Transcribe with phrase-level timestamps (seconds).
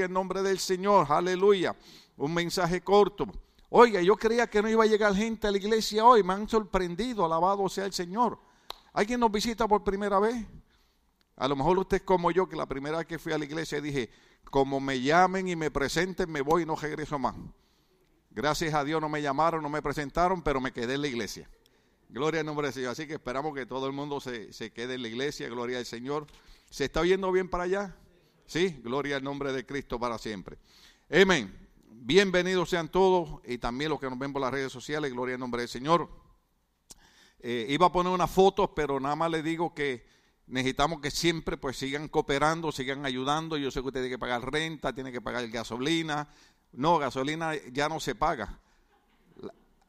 [0.00, 1.76] el nombre del Señor, aleluya.
[2.16, 3.26] Un mensaje corto.
[3.68, 6.48] Oiga, yo creía que no iba a llegar gente a la iglesia hoy, me han
[6.48, 8.38] sorprendido, alabado sea el Señor.
[8.94, 10.46] ¿Alguien nos visita por primera vez?
[11.36, 13.44] A lo mejor usted es como yo, que la primera vez que fui a la
[13.44, 14.08] iglesia dije,
[14.44, 17.34] como me llamen y me presenten, me voy y no regreso más.
[18.30, 21.50] Gracias a Dios no me llamaron, no me presentaron, pero me quedé en la iglesia.
[22.08, 22.92] Gloria al nombre del Señor.
[22.92, 25.48] Así que esperamos que todo el mundo se, se quede en la iglesia.
[25.48, 26.26] Gloria al Señor.
[26.70, 27.96] ¿Se está oyendo bien para allá?
[28.46, 30.58] Sí, gloria al nombre de Cristo para siempre.
[31.10, 31.52] Amén.
[31.88, 35.12] Bienvenidos sean todos y también los que nos ven por las redes sociales.
[35.12, 36.08] Gloria al nombre del Señor.
[37.40, 40.04] Eh, iba a poner unas fotos, pero nada más le digo que
[40.46, 43.56] necesitamos que siempre pues sigan cooperando, sigan ayudando.
[43.56, 46.28] Yo sé que usted tiene que pagar renta, tiene que pagar gasolina.
[46.72, 48.58] No, gasolina ya no se paga.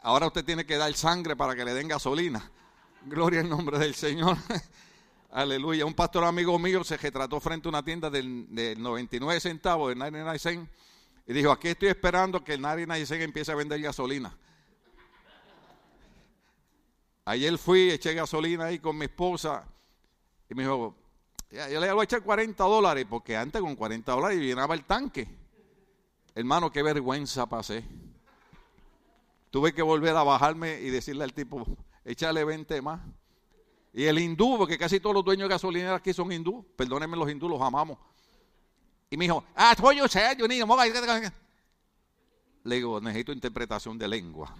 [0.01, 2.51] Ahora usted tiene que dar sangre para que le den gasolina.
[3.05, 4.37] Gloria al nombre del Señor.
[5.33, 5.83] Aleluya.
[5.87, 8.45] Un pastor amigo mío se retrató frente a una tienda del,
[8.79, 10.69] 99 centavos, del 99 cent,
[11.25, 14.37] y dijo, aquí estoy esperando que el 99 cent empiece a vender gasolina.
[17.25, 19.65] Ayer fui, eché gasolina ahí con mi esposa
[20.47, 20.95] y me dijo,
[21.49, 25.27] yo le voy a echar 40 dólares, porque antes con 40 dólares llenaba el tanque.
[26.35, 27.83] Hermano, qué vergüenza pasé.
[29.49, 31.65] Tuve que volver a bajarme y decirle al tipo,
[32.05, 33.01] échale 20 más.
[33.93, 36.65] Y el hindú, porque casi todos los dueños de gasolineras aquí son hindú.
[36.75, 37.99] Perdónenme los hindú, los amamos.
[39.11, 40.59] Y me dijo, ah, yo sé, yo ni
[42.63, 44.55] Le digo, necesito interpretación de lengua.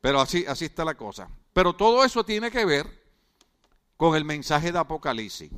[0.00, 1.28] Pero así, así está la cosa.
[1.52, 2.86] Pero todo eso tiene que ver
[3.96, 5.50] con el mensaje de Apocalipsis.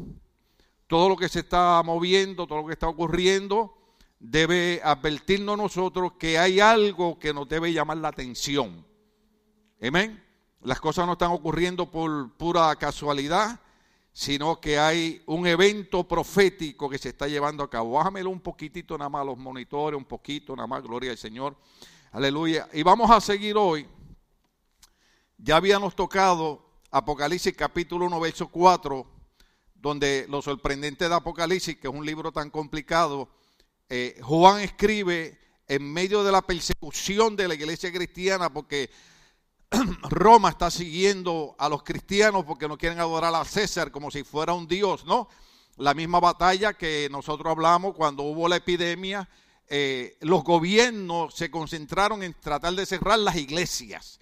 [0.87, 3.77] Todo lo que se está moviendo, todo lo que está ocurriendo,
[4.19, 8.87] debe advertirnos nosotros que hay algo que nos debe llamar la atención.
[9.83, 10.23] Amén.
[10.63, 13.59] Las cosas no están ocurriendo por pura casualidad,
[14.13, 17.93] sino que hay un evento profético que se está llevando a cabo.
[17.93, 21.57] Bájamelo un poquitito nada más los monitores, un poquito nada más, gloria al Señor.
[22.13, 22.69] Aleluya.
[22.73, 23.89] Y vamos a seguir hoy.
[25.37, 29.05] Ya habíamos tocado Apocalipsis capítulo 1, verso 4,
[29.75, 33.29] donde lo sorprendente de Apocalipsis, que es un libro tan complicado,
[33.89, 38.91] eh, Juan escribe en medio de la persecución de la iglesia cristiana, porque
[40.11, 44.53] Roma está siguiendo a los cristianos porque no quieren adorar a César como si fuera
[44.53, 45.29] un dios, ¿no?
[45.77, 49.29] La misma batalla que nosotros hablamos cuando hubo la epidemia,
[49.69, 54.21] eh, los gobiernos se concentraron en tratar de cerrar las iglesias.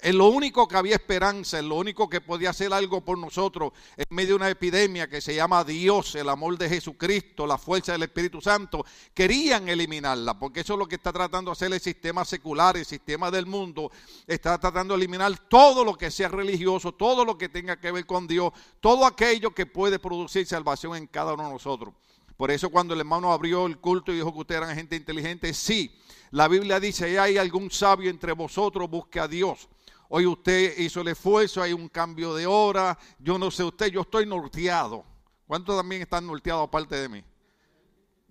[0.00, 3.72] Es lo único que había esperanza, es lo único que podía hacer algo por nosotros
[3.96, 7.92] en medio de una epidemia que se llama Dios, el amor de Jesucristo, la fuerza
[7.92, 8.84] del Espíritu Santo.
[9.12, 12.84] Querían eliminarla, porque eso es lo que está tratando de hacer el sistema secular, el
[12.84, 13.90] sistema del mundo.
[14.24, 18.06] Está tratando de eliminar todo lo que sea religioso, todo lo que tenga que ver
[18.06, 21.92] con Dios, todo aquello que puede producir salvación en cada uno de nosotros.
[22.36, 25.52] Por eso cuando el hermano abrió el culto y dijo que ustedes eran gente inteligente,
[25.52, 25.90] sí.
[26.30, 29.68] La Biblia dice, hay algún sabio entre vosotros, busque a Dios.
[30.10, 32.98] Hoy usted hizo el esfuerzo, hay un cambio de hora.
[33.18, 35.04] Yo no sé usted, yo estoy norteado.
[35.46, 37.24] ¿Cuántos también están norteados aparte de mí?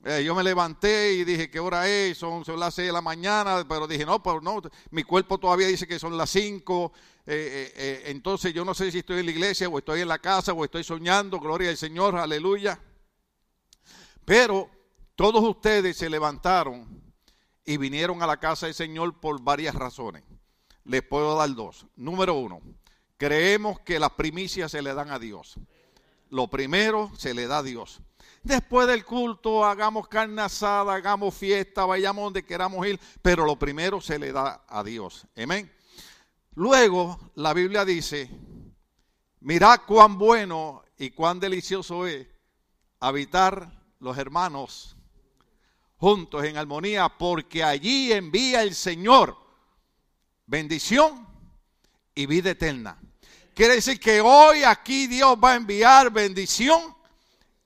[0.04, 2.18] Eh, yo me levanté y dije, ¿qué hora es?
[2.18, 5.88] Son, las 6 de la mañana, pero dije, no, pero no, mi cuerpo todavía dice
[5.88, 6.94] que son las 5.
[7.28, 10.20] Eh, eh, entonces yo no sé si estoy en la iglesia o estoy en la
[10.20, 12.80] casa o estoy soñando, gloria al Señor, aleluya.
[14.26, 14.70] Pero
[15.16, 17.04] todos ustedes se levantaron
[17.66, 20.27] y vinieron a la casa del Señor por varias razones
[20.88, 21.86] les puedo dar dos.
[21.96, 22.62] Número uno,
[23.18, 25.56] creemos que las primicias se le dan a Dios.
[26.30, 28.02] Lo primero se le da a Dios.
[28.44, 34.00] Después del culto, hagamos carne asada, hagamos fiesta, vayamos donde queramos ir, pero lo primero
[34.00, 35.28] se le da a Dios.
[35.36, 35.72] Amén.
[36.56, 38.30] Luego, la Biblia dice,
[39.42, 42.28] mirad cuán bueno y cuán delicioso es
[43.00, 44.96] habitar los hermanos
[45.98, 49.47] juntos en armonía, porque allí envía el Señor
[50.48, 51.28] bendición
[52.16, 52.98] y vida eterna.
[53.54, 56.96] Quiere decir que hoy aquí Dios va a enviar bendición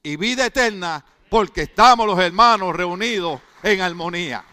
[0.04, 4.44] y vida eterna porque estamos los hermanos reunidos en armonía.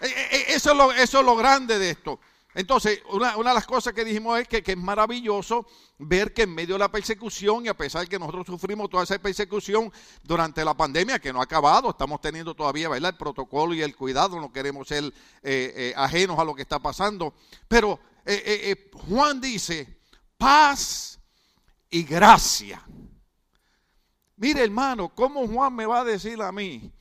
[0.00, 2.18] E, e, e, eso es lo, eso es lo grande de esto.
[2.54, 5.66] Entonces, una, de las cosas que dijimos es que, es maravilloso
[5.98, 9.04] ver que en medio de la persecución, y a pesar de que nosotros sufrimos toda
[9.04, 9.90] esa persecución
[10.22, 14.38] durante la pandemia, que no ha acabado, estamos teniendo todavía el protocolo y el cuidado,
[14.38, 15.12] no queremos ser eh,
[15.42, 17.34] eh, ajenos a lo que está pasando.
[17.68, 19.98] Pero eh, Juan dice,
[20.36, 21.18] paz
[21.88, 22.84] y gracia.
[24.36, 26.92] Mire hermano, ¿cómo Juan me va a decir a mí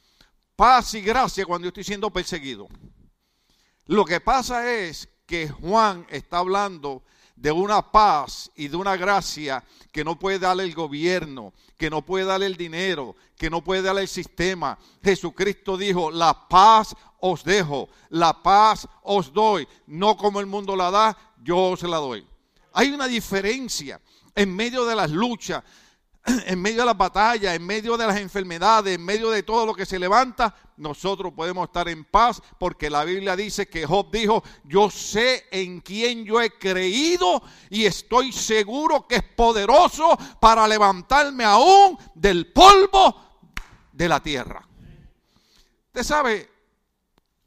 [0.55, 2.67] paz y gracia cuando yo estoy siendo perseguido?
[3.87, 7.03] Lo que pasa es que Juan está hablando
[7.37, 12.01] de una paz y de una gracia que no puede darle el gobierno, que no
[12.01, 14.77] puede darle el dinero, que no puede darle el sistema.
[15.01, 20.91] Jesucristo dijo, la paz os dejo, la paz os doy, no como el mundo la
[20.91, 22.27] da, yo os la doy.
[22.73, 24.01] Hay una diferencia
[24.35, 25.63] en medio de las luchas,
[26.45, 29.73] en medio de las batallas, en medio de las enfermedades, en medio de todo lo
[29.73, 34.43] que se levanta, nosotros podemos estar en paz porque la Biblia dice que Job dijo,
[34.63, 41.43] yo sé en quién yo he creído y estoy seguro que es poderoso para levantarme
[41.43, 43.15] aún del polvo
[43.91, 44.67] de la tierra.
[45.87, 46.49] Usted sabe,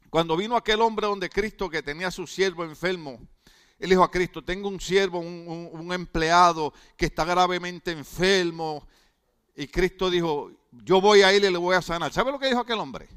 [0.09, 3.19] cuando vino aquel hombre donde Cristo que tenía a su siervo enfermo,
[3.77, 8.87] él dijo a Cristo, tengo un siervo, un, empleado que está gravemente enfermo.
[9.55, 12.13] Y Cristo dijo, yo voy a ir y le voy a sanar.
[12.13, 13.09] ¿Sabe lo que dijo aquel hombre?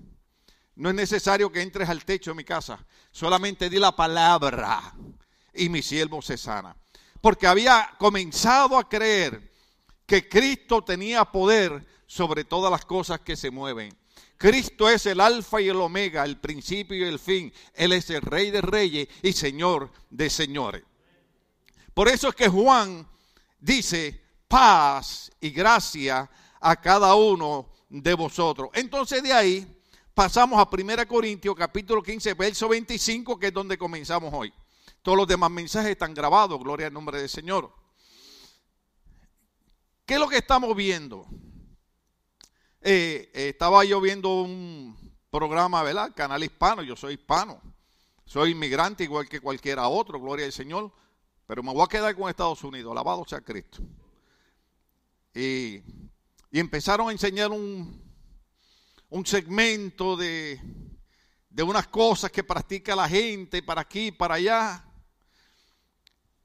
[0.75, 2.85] No es necesario que entres al techo de mi casa.
[3.11, 4.95] Solamente di la palabra
[5.55, 6.77] y mi siervo se sana.
[7.21, 9.53] Porque había comenzado a creer
[10.07, 13.97] que Cristo tenía poder sobre todas las cosas que se mueven.
[14.39, 17.53] Cristo es el alfa y el omega, el principio y el fin.
[17.75, 20.85] Él es el rey de reyes y señor de señores.
[21.93, 23.07] Por eso es que Juan
[23.59, 26.31] dice paz y gracia
[26.61, 28.71] a cada uno de vosotros.
[28.75, 29.83] Entonces de ahí
[30.15, 34.53] pasamos a 1 Corintios capítulo 15, verso 25, que es donde comenzamos hoy.
[35.03, 37.73] Todos los demás mensajes están grabados, gloria al nombre del Señor.
[40.07, 41.27] ¿Qué es lo que estamos viendo?
[42.81, 44.97] Eh, eh, estaba yo viendo un
[45.31, 46.13] programa, ¿verdad?
[46.15, 47.61] Canal hispano, yo soy hispano.
[48.25, 50.93] Soy inmigrante igual que cualquiera otro, gloria al Señor.
[51.47, 53.83] Pero me voy a quedar con Estados Unidos, alabado sea Cristo.
[55.35, 55.83] Y,
[56.53, 58.03] empezaron a enseñar un,
[59.11, 60.61] un segmento de,
[61.49, 64.85] de unas cosas que practica la gente para aquí, para allá.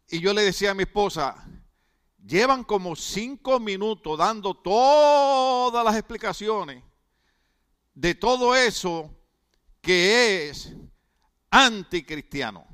[0.08, 1.46] Y yo le decía a mi esposa,
[2.25, 6.84] llevan como cinco minutos dando todas las explicaciones
[7.94, 9.10] de todo eso
[9.81, 10.74] que es
[11.52, 12.66] anticristiano.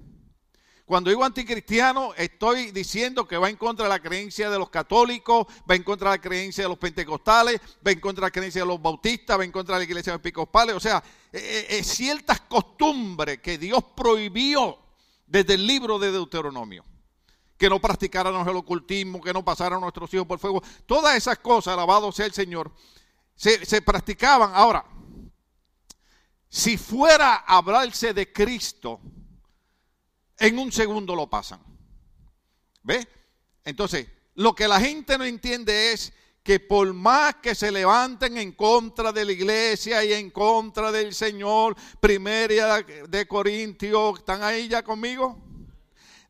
[0.86, 5.46] Cuando digo anticristiano, estoy diciendo que va en contra de la creencia de los católicos,
[5.70, 8.62] va en contra de la creencia de los pentecostales, va en contra de la creencia
[8.62, 10.76] de los bautistas, va en contra de la iglesia de episcopales.
[10.76, 14.80] O sea, es eh, eh, ciertas costumbres que Dios prohibió
[15.28, 16.84] desde el libro de Deuteronomio
[17.60, 20.64] que no practicáramos el ocultismo, que no pasaran nuestros hijos por fuego.
[20.86, 22.72] Todas esas cosas, alabado sea el Señor,
[23.36, 24.52] se, se practicaban.
[24.56, 24.86] Ahora,
[26.48, 29.02] si fuera a hablarse de Cristo,
[30.38, 31.60] en un segundo lo pasan.
[32.82, 33.06] ¿Ve?
[33.66, 38.54] Entonces, lo que la gente no entiende es que por más que se levanten en
[38.54, 44.82] contra de la iglesia y en contra del Señor, primera de Corintios, ¿están ahí ya
[44.82, 45.49] conmigo?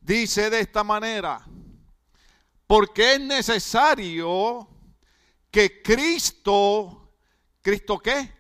[0.10, 1.46] Dice de esta manera,
[2.66, 4.68] porque es necesario
[5.52, 7.14] que Cristo,
[7.62, 8.32] ¿Cristo qué?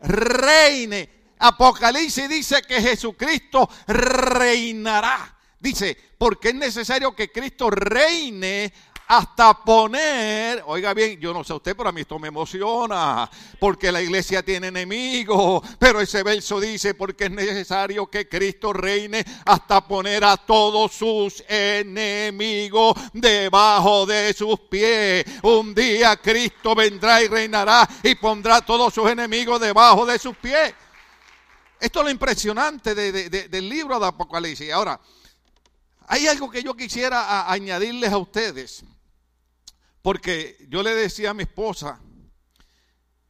[0.00, 1.34] Reine.
[1.38, 5.36] Apocalipsis dice que Jesucristo reinará.
[5.58, 8.72] Dice, porque es necesario que Cristo reine
[9.10, 13.28] hasta poner, oiga bien, yo no sé usted, pero a mí esto me emociona,
[13.58, 19.24] porque la iglesia tiene enemigos, pero ese verso dice, porque es necesario que Cristo reine
[19.46, 25.24] hasta poner a todos sus enemigos debajo de sus pies.
[25.42, 30.36] Un día Cristo vendrá y reinará y pondrá a todos sus enemigos debajo de sus
[30.36, 30.72] pies.
[31.80, 34.70] Esto es lo impresionante del libro de Apocalipsis.
[34.70, 35.00] Ahora,
[36.06, 38.84] hay algo que yo quisiera añadirles a ustedes.
[40.02, 42.00] Porque yo le decía a mi esposa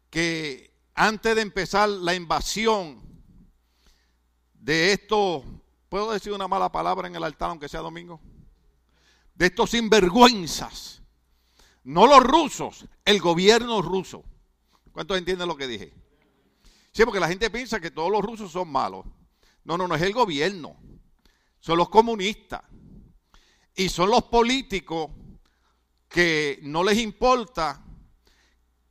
[0.09, 3.01] que antes de empezar la invasión
[4.55, 5.45] de estos,
[5.89, 8.21] ¿puedo decir una mala palabra en el altar aunque sea domingo?
[9.35, 11.03] De estos sinvergüenzas.
[11.83, 14.23] No los rusos, el gobierno ruso.
[14.93, 15.95] ¿Cuántos entienden lo que dije?
[16.93, 19.07] Sí, porque la gente piensa que todos los rusos son malos.
[19.65, 20.77] No, no, no es el gobierno.
[21.59, 22.63] Son los comunistas.
[23.75, 25.11] Y son los políticos
[26.11, 27.83] que no les importa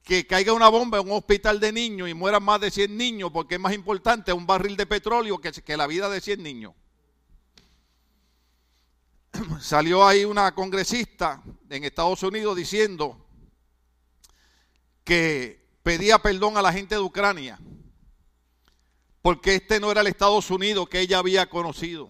[0.02, 3.30] que caiga una bomba en un hospital de niños y mueran más de 100 niños
[3.32, 6.74] porque es más importante un barril de petróleo que, la vida de 100 niños.
[9.60, 13.28] Salió ahí una congresista en Estados Unidos diciendo
[15.04, 17.60] que pedía perdón a la gente de Ucrania
[19.22, 22.10] porque este no era el Estados Unidos que ella había conocido.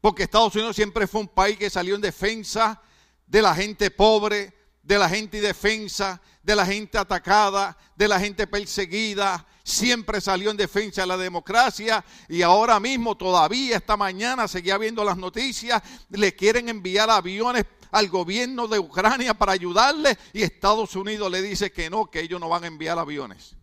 [0.00, 2.80] Porque Estados Unidos siempre fue un país que salió en defensa
[3.28, 8.46] de la gente pobre, de la gente indefensa, de la gente atacada, de la gente
[8.46, 14.78] perseguida, siempre salió en defensa de la democracia y ahora mismo todavía esta mañana seguía
[14.78, 20.96] viendo las noticias, le quieren enviar aviones al gobierno de Ucrania para ayudarle y Estados
[20.96, 23.56] Unidos le dice que no, que ellos no van a enviar aviones.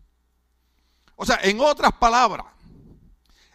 [1.16, 2.46] O sea, en otras palabras,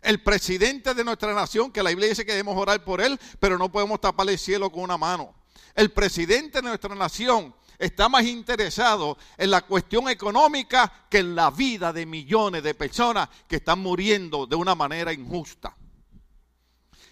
[0.01, 3.58] el presidente de nuestra nación, que la Biblia dice que debemos orar por él, pero
[3.58, 5.40] no podemos tapar el cielo con una mano.
[5.75, 11.50] El presidente de nuestra nación está más interesado en la cuestión económica que en la
[11.50, 15.75] vida de millones de personas que están muriendo de una manera injusta.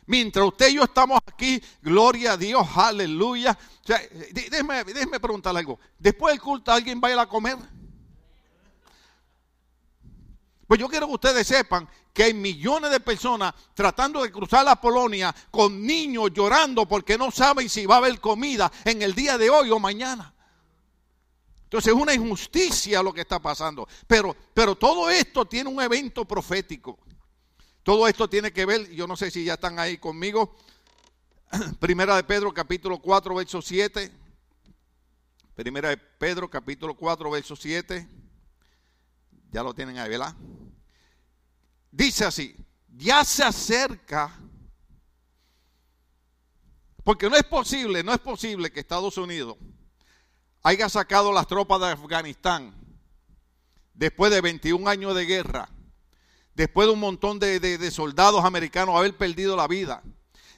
[0.06, 3.58] Mientras usted y yo estamos aquí, gloria a Dios, aleluya.
[4.32, 5.80] déjeme, déjeme preguntarle algo.
[5.98, 7.58] Después del culto, ¿alguien va a ir a comer?
[10.70, 14.80] Pues yo quiero que ustedes sepan que hay millones de personas tratando de cruzar la
[14.80, 19.40] Polonia con niños llorando porque no saben si va a haber comida en el día
[19.40, 20.32] de hoy o mañana.
[21.64, 23.88] Entonces es una injusticia lo que está pasando.
[24.06, 27.00] Pero, pero todo esto tiene un evento profético.
[27.82, 30.56] Todo esto tiene que ver, yo no sé si ya están ahí conmigo.
[31.80, 34.12] Primera de Pedro capítulo 4, verso 7.
[35.56, 38.08] Primera de Pedro capítulo 4, verso 7.
[39.52, 40.36] Ya lo tienen ahí, ¿verdad?
[41.92, 42.56] Dice así,
[42.96, 44.36] ya se acerca,
[47.04, 49.58] porque no es posible, no es posible que Estados Unidos
[50.62, 52.76] haya sacado las tropas de Afganistán
[53.94, 55.70] después de 21 años de guerra,
[56.54, 60.04] después de un montón de, de soldados americanos haber perdido la vida,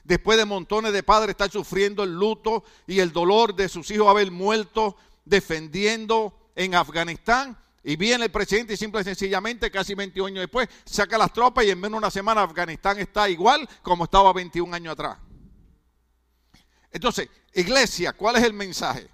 [0.04, 4.08] después de montones de padres estar sufriendo el luto y el dolor de sus hijos
[4.08, 10.28] haber muerto defendiendo en Afganistán, y viene el presidente y simple y sencillamente, casi 21
[10.28, 14.04] años después, saca las tropas y en menos de una semana Afganistán está igual como
[14.04, 15.18] estaba 21 años atrás.
[16.92, 19.08] Entonces, iglesia, ¿cuál es el mensaje?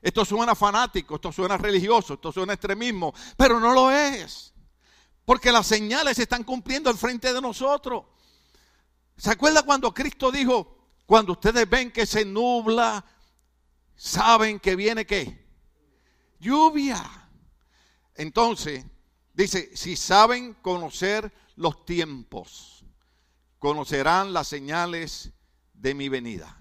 [0.00, 4.52] Esto suena fanático, esto suena religioso, esto suena extremismo, pero no lo es.
[5.24, 8.04] Porque las señales se están cumpliendo al frente de nosotros.
[9.16, 10.76] ¿Se acuerda cuando Cristo dijo,
[11.06, 13.04] cuando ustedes ven que se nubla,
[13.96, 15.48] saben que viene qué?
[16.38, 17.23] Lluvia.
[18.14, 18.84] Entonces,
[19.32, 22.84] dice, si saben conocer los tiempos,
[23.58, 25.32] conocerán las señales
[25.72, 26.58] de mi venida.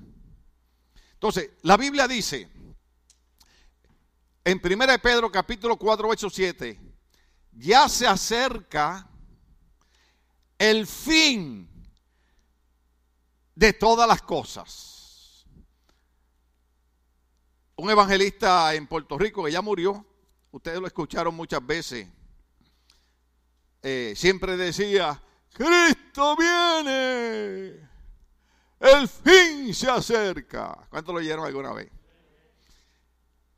[1.13, 2.49] Entonces, la Biblia dice,
[4.43, 6.79] en 1 Pedro capítulo 4, verso 7,
[7.53, 9.07] ya se acerca
[10.57, 11.69] el fin
[13.55, 15.45] de todas las cosas.
[17.75, 20.05] Un evangelista en Puerto Rico que ya murió,
[20.53, 22.07] ustedes lo escucharon muchas veces,
[23.81, 27.89] eh, siempre decía, Cristo viene,
[28.79, 30.87] el fin se acerca.
[30.89, 31.91] ¿Cuánto lo oyeron alguna vez?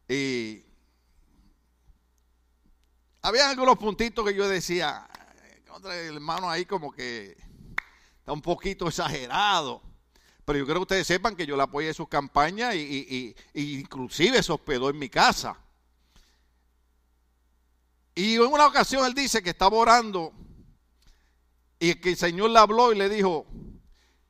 [0.08, 0.64] Y
[3.22, 5.06] había algunos puntitos que yo decía,
[5.84, 7.36] el hermano ahí como que
[8.20, 9.82] está un poquito exagerado.
[10.46, 14.42] Pero yo creo que ustedes sepan que yo le apoyé sus campañas y, y inclusive
[14.42, 15.60] se hospedó en mi casa.
[18.16, 20.34] Y en una ocasión él dice que estaba orando
[21.78, 23.46] y que el Señor le habló y le dijo,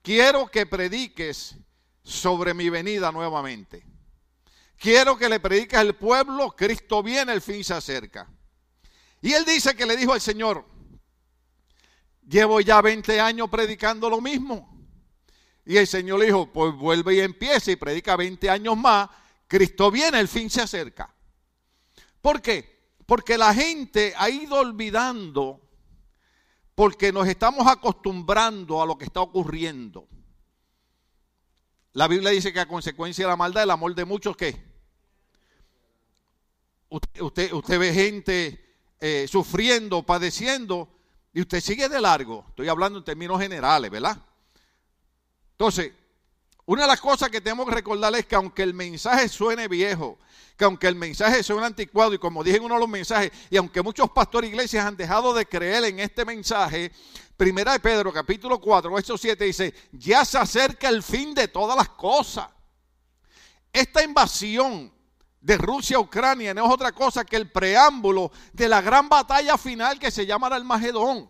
[0.02, 1.56] quiero que prediques
[2.04, 3.86] sobre mi venida nuevamente.
[4.78, 8.28] Quiero que le prediques al pueblo, Cristo viene, el fin se acerca.
[9.22, 10.66] Y él dice que le dijo al Señor,
[12.28, 14.76] llevo ya 20 años predicando lo mismo.
[15.64, 19.10] Y el Señor le dijo, pues vuelve y empieza y predica 20 años más,
[19.48, 21.14] Cristo viene, el fin se acerca.
[22.22, 22.75] ¿Por qué?
[23.06, 25.62] Porque la gente ha ido olvidando,
[26.74, 30.08] porque nos estamos acostumbrando a lo que está ocurriendo.
[31.94, 34.62] La Biblia dice que a consecuencia de la maldad, el amor de muchos, ¿qué?
[36.90, 40.90] Usted, ve gente eh, sufriendo, padeciendo,
[41.34, 42.46] y usted sigue de largo.
[42.50, 44.18] Estoy hablando en términos generales, ¿verdad?
[45.52, 45.94] Entonces,
[46.68, 50.18] una de las cosas que tenemos que recordar es que aunque el mensaje suene viejo,
[50.58, 53.58] que aunque el mensaje suene anticuado y como dije en uno de los mensajes, y
[53.58, 56.92] aunque muchos pastores e iglesias han dejado de creer en este mensaje,
[57.38, 61.78] Primera de Pedro capítulo 4, verso 7 dice, ya se acerca el fin de todas
[61.78, 62.48] las cosas.
[63.72, 64.92] Esta invasión
[65.42, 69.58] de Rusia a Ucrania no es otra cosa que el preámbulo de la gran batalla
[69.58, 71.30] final que se llama el Almagedón.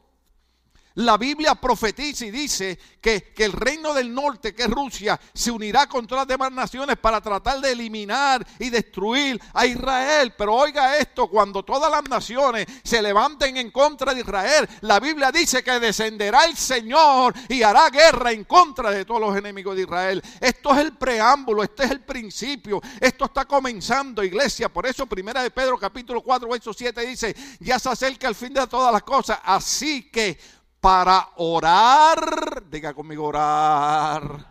[0.96, 5.52] La Biblia profetiza y dice que, que, el reino del norte, que es Rusia, se
[5.52, 10.34] unirá contra las demás naciones para tratar de eliminar y destruir a Israel.
[10.38, 15.34] Pero oiga esto, cuando todas las naciones se levanten en contra de Israel, la Biblia
[15.34, 19.82] dice que descenderá el Señor y hará guerra en contra de todos los enemigos de
[19.82, 20.22] Israel.
[20.40, 24.70] Esto es el preámbulo, este es el principio, esto está comenzando, iglesia.
[24.70, 28.54] Por eso, primera de Pedro capítulo 4, verso 7 dice, ya se acerca el fin
[28.54, 29.40] de todas las cosas.
[29.44, 30.40] Así que
[30.86, 34.46] para orar, diga conmigo orar.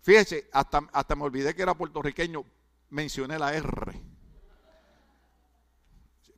[0.00, 2.44] Fíjese, hasta, hasta me olvidé que era puertorriqueño,
[2.90, 4.00] mencioné la R.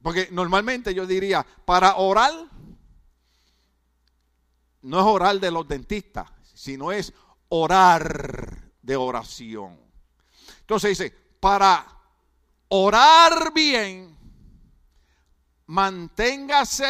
[0.01, 2.33] Porque normalmente yo diría, para orar,
[4.81, 7.13] no es orar de los dentistas, sino es
[7.51, 9.79] orar de oración.
[10.61, 11.87] Entonces dice, para
[12.69, 14.17] orar bien,
[15.67, 16.89] manténgase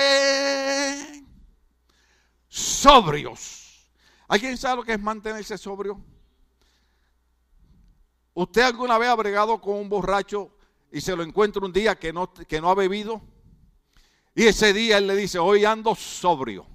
[2.58, 3.88] sobrios.
[4.26, 6.00] ¿Alguien sabe lo que es mantenerse sobrio?
[8.34, 10.50] ¿Usted alguna vez ha bregado con un borracho
[10.92, 13.22] y se lo encuentra un día que no, que no ha bebido?
[14.34, 16.66] Y ese día él le dice, hoy ando sobrio.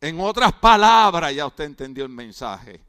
[0.00, 2.80] En otras palabras, ya usted entendió el mensaje.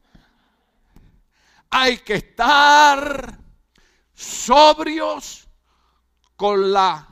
[1.70, 3.38] Hay que estar
[4.14, 5.48] sobrios
[6.36, 7.06] con la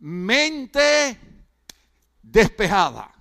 [0.00, 1.27] mente
[2.30, 3.14] despejada.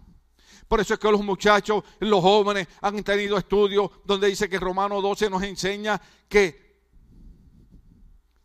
[0.67, 5.01] Por eso es que los muchachos, los jóvenes han tenido estudios donde dice que Romano
[5.01, 6.81] 12 nos enseña que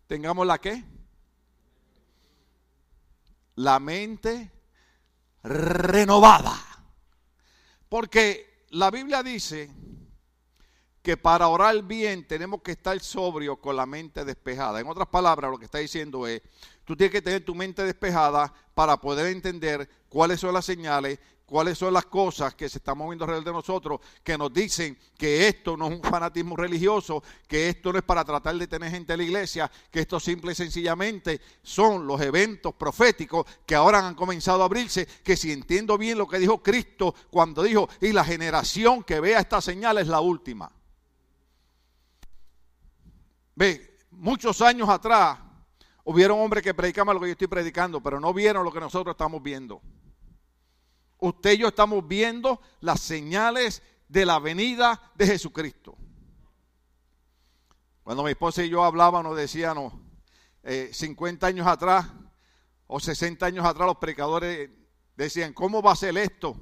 [0.07, 0.85] tengamos la qué?
[3.57, 4.53] La mente
[5.43, 6.57] renovada.
[7.89, 9.71] Porque la Biblia dice
[11.03, 14.81] que para orar bien tenemos que estar sobrios con la mente despejada.
[14.81, 16.41] En otras palabras, lo que está diciendo es,
[16.85, 21.19] tú tienes que tener tu mente despejada para poder entender cuáles son las señales,
[21.53, 25.49] cuáles son las cosas que se están moviendo alrededor de nosotros, que nos dicen que
[25.49, 29.13] esto no es un fanatismo religioso, que esto no es para tratar de tener gente
[29.13, 34.15] en la iglesia, que esto simple y sencillamente son los eventos proféticos que ahora han
[34.15, 38.25] comenzado a abrirse, que si entiendo bien lo que dijo Cristo cuando dijo, y la
[38.25, 40.73] generación que vea esta señal es la última.
[43.55, 45.39] Ve, muchos años atrás
[46.05, 49.15] hubieron hombres que predicaban lo que yo estoy predicando, pero no vieron lo que nosotros
[49.15, 49.81] estamos viendo.
[51.19, 55.97] Usted y yo estamos viendo las señales de la venida de Jesucristo.
[58.03, 59.95] Cuando mi esposa y yo hablábamos, decíamos,
[60.63, 62.07] 50 eh, años atrás
[62.87, 64.71] o 60 años atrás los predicadores
[65.17, 66.57] decían, ¿cómo va a ser esto?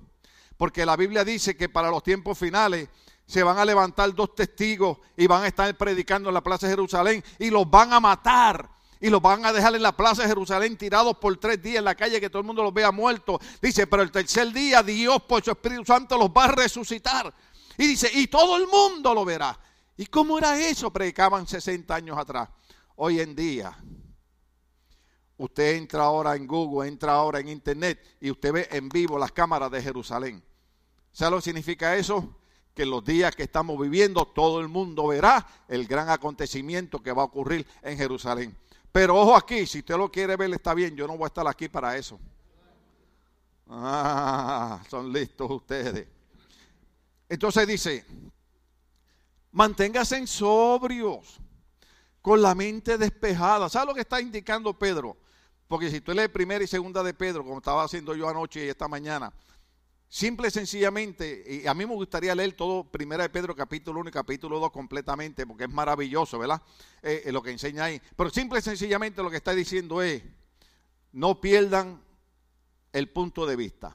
[0.57, 2.88] Porque la Biblia dice que para los tiempos finales
[3.27, 6.73] se van a levantar dos testigos y van a estar predicando en la plaza de
[6.73, 8.69] Jerusalén y los van a matar
[9.01, 11.85] y los van a dejar en la plaza de Jerusalén tirados por tres días en
[11.85, 13.39] la calle que todo el mundo los vea muertos.
[13.61, 17.33] Dice, pero el tercer día Dios por su Espíritu Santo los va a resucitar.
[17.79, 19.59] Y dice, y todo el mundo lo verá.
[19.97, 20.93] ¿Y cómo era eso?
[20.93, 22.51] Predicaban 60 años atrás.
[22.97, 23.75] Hoy en día,
[25.39, 29.33] usted entra ahora en Google, entra ahora en Internet y usted ve en vivo las
[29.33, 30.45] cámaras de Jerusalén.
[31.11, 32.37] ¿Sabe lo que significa eso?
[32.75, 37.13] que en los días que estamos viviendo todo el mundo verá el gran acontecimiento que
[37.13, 38.57] va a ocurrir en Jerusalén.
[38.92, 41.46] Pero ojo aquí, si usted lo quiere ver está bien, yo no voy a estar
[41.46, 42.18] aquí para eso.
[43.68, 46.09] Ah, son listos ustedes.
[47.29, 48.05] Entonces dice,
[49.53, 51.38] manténgase en sobrios,
[52.20, 53.68] con la mente despejada.
[53.68, 55.16] ¿Sabe lo que está indicando Pedro?
[55.68, 58.68] Porque si tú lees primera y segunda de Pedro, como estaba haciendo yo anoche y
[58.68, 59.33] esta mañana,
[60.12, 64.09] Simple y sencillamente, y a mí me gustaría leer todo Primera de Pedro capítulo 1
[64.09, 66.61] y capítulo 2 completamente, porque es maravilloso, ¿verdad?
[67.01, 68.03] Eh, eh, lo que enseña ahí.
[68.16, 70.25] Pero simple y sencillamente lo que está diciendo es,
[71.12, 72.03] no pierdan
[72.92, 73.94] el punto de vista,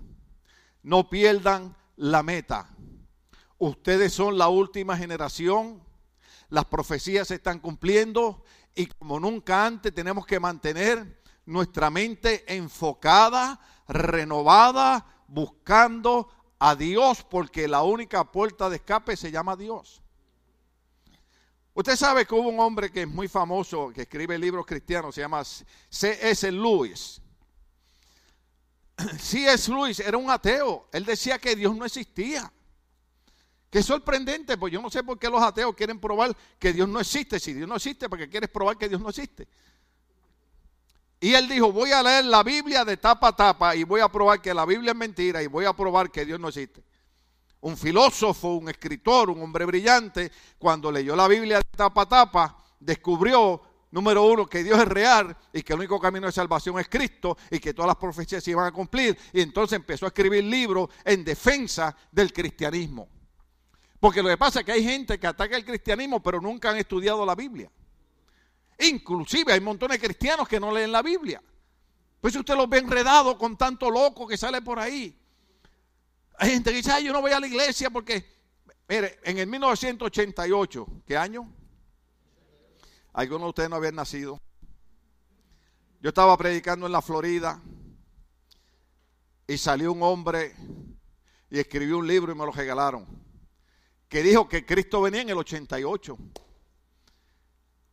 [0.83, 2.69] no pierdan la meta.
[3.57, 5.83] Ustedes son la última generación,
[6.47, 13.59] las profecías se están cumpliendo y como nunca antes tenemos que mantener nuestra mente enfocada,
[13.89, 20.01] renovada, buscando a Dios porque la única puerta de escape se llama Dios.
[21.73, 25.21] Usted sabe que hubo un hombre que es muy famoso, que escribe libros cristianos, se
[25.21, 26.49] llama C.S.
[26.49, 27.21] Lewis.
[29.19, 29.69] C.S.
[29.69, 30.87] Lewis era un ateo.
[30.93, 32.49] Él decía que Dios no existía.
[33.69, 37.01] Qué sorprendente, pues yo no sé por qué los ateos quieren probar que Dios no
[37.01, 37.41] existe.
[37.41, 39.45] Si Dios no existe, porque quieres probar que Dios no existe.
[41.19, 44.09] Y él dijo, voy a leer la Biblia de tapa a tapa y voy a
[44.09, 46.83] probar que la Biblia es mentira y voy a probar que Dios no existe.
[47.61, 52.57] Un filósofo, un escritor, un hombre brillante, cuando leyó la Biblia de tapa a tapa,
[52.79, 56.89] descubrió número uno, que Dios es real y que el único camino de salvación es
[56.89, 59.17] Cristo y que todas las profecías se iban a cumplir.
[59.31, 63.07] Y entonces empezó a escribir libros en defensa del cristianismo.
[63.99, 66.77] Porque lo que pasa es que hay gente que ataca el cristianismo pero nunca han
[66.77, 67.71] estudiado la Biblia.
[68.79, 71.41] Inclusive hay montones de cristianos que no leen la Biblia.
[72.19, 75.17] Pues usted los ve enredados con tanto loco que sale por ahí.
[76.37, 78.25] Hay gente que dice, ay, yo no voy a la iglesia porque,
[78.89, 81.53] mire, en el 1988, ¿qué año?
[83.13, 84.41] Algunos de ustedes no habían nacido.
[86.01, 87.61] Yo estaba predicando en la Florida
[89.47, 90.55] y salió un hombre
[91.49, 93.07] y escribió un libro y me lo regalaron.
[94.09, 96.17] Que dijo que Cristo venía en el 88.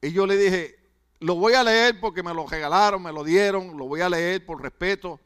[0.03, 0.77] Y yo le dije,
[1.21, 4.45] lo voy a leer porque me lo regalaron, me lo dieron, lo voy a leer
[4.45, 5.21] por respeto.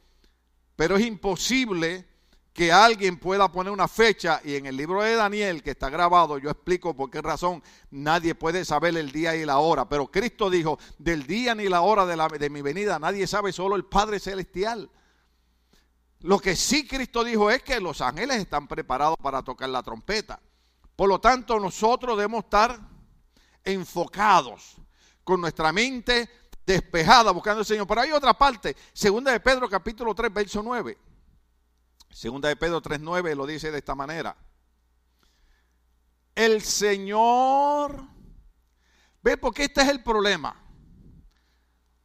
[0.77, 2.07] Pero es imposible
[2.53, 6.39] que alguien pueda poner una fecha y en el libro de Daniel que está grabado
[6.39, 10.49] yo explico por qué razón nadie puede saber el día y la hora, pero Cristo
[10.49, 13.85] dijo, del día ni la hora de, la, de mi venida nadie sabe, solo el
[13.85, 14.91] Padre Celestial.
[16.21, 20.41] Lo que sí Cristo dijo es que los ángeles están preparados para tocar la trompeta.
[20.97, 22.81] Por lo tanto, nosotros debemos estar
[23.67, 24.77] enfocados,
[25.23, 26.31] con nuestra mente
[26.65, 27.87] despejada, buscando al Señor.
[27.87, 30.97] Pero hay otra parte, segunda de Pedro capítulo 3, verso 9.
[32.11, 34.37] Segunda de Pedro 3.9 lo dice de esta manera.
[36.35, 38.03] El Señor,
[39.23, 40.63] ve porque este es el problema.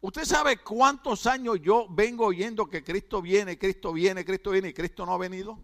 [0.01, 4.73] Usted sabe cuántos años yo vengo oyendo que Cristo viene, Cristo viene, Cristo viene y
[4.73, 5.59] Cristo no ha venido.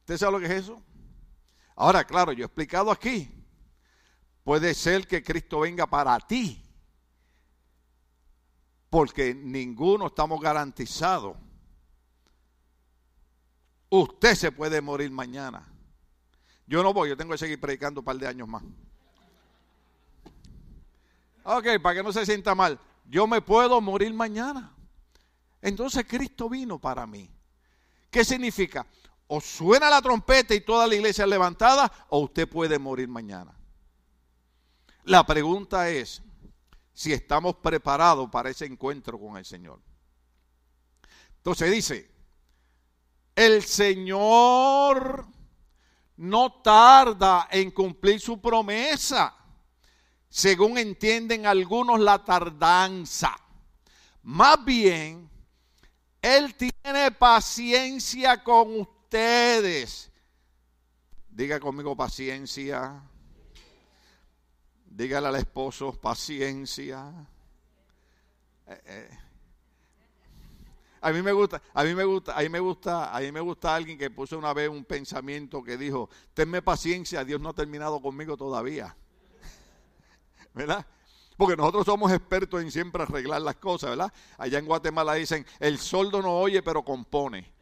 [0.00, 0.82] ¿Usted sabe lo que es eso?
[1.76, 3.30] Ahora, claro, yo he explicado aquí.
[4.42, 6.62] Puede ser que Cristo venga para ti.
[8.90, 11.36] Porque ninguno estamos garantizados
[13.88, 15.66] Usted se puede morir mañana.
[16.66, 18.62] Yo no voy, yo tengo que seguir predicando un par de años más.
[21.44, 24.74] Ok, para que no se sienta mal, yo me puedo morir mañana.
[25.62, 27.30] Entonces Cristo vino para mí.
[28.10, 28.84] ¿Qué significa?
[29.28, 33.56] O suena la trompeta y toda la iglesia levantada, o usted puede morir mañana.
[35.04, 36.22] La pregunta es
[36.92, 39.80] si estamos preparados para ese encuentro con el Señor.
[41.36, 42.10] Entonces dice,
[43.34, 45.26] el Señor
[46.16, 49.36] no tarda en cumplir su promesa,
[50.28, 53.36] según entienden algunos la tardanza.
[54.22, 55.30] Más bien,
[56.20, 60.10] Él tiene paciencia con ustedes.
[61.28, 63.02] Diga conmigo paciencia.
[64.84, 67.12] Dígale al esposo paciencia.
[68.66, 69.18] Eh, eh.
[71.00, 73.40] A mí me gusta, a mí me gusta, a mí me gusta, a mí me
[73.40, 77.54] gusta alguien que puso una vez un pensamiento que dijo, tenme paciencia, Dios no ha
[77.54, 78.96] terminado conmigo todavía.
[80.54, 80.84] ¿Verdad?
[81.36, 84.12] Porque nosotros somos expertos en siempre arreglar las cosas, ¿verdad?
[84.36, 87.55] Allá en Guatemala dicen, el soldo no oye, pero compone.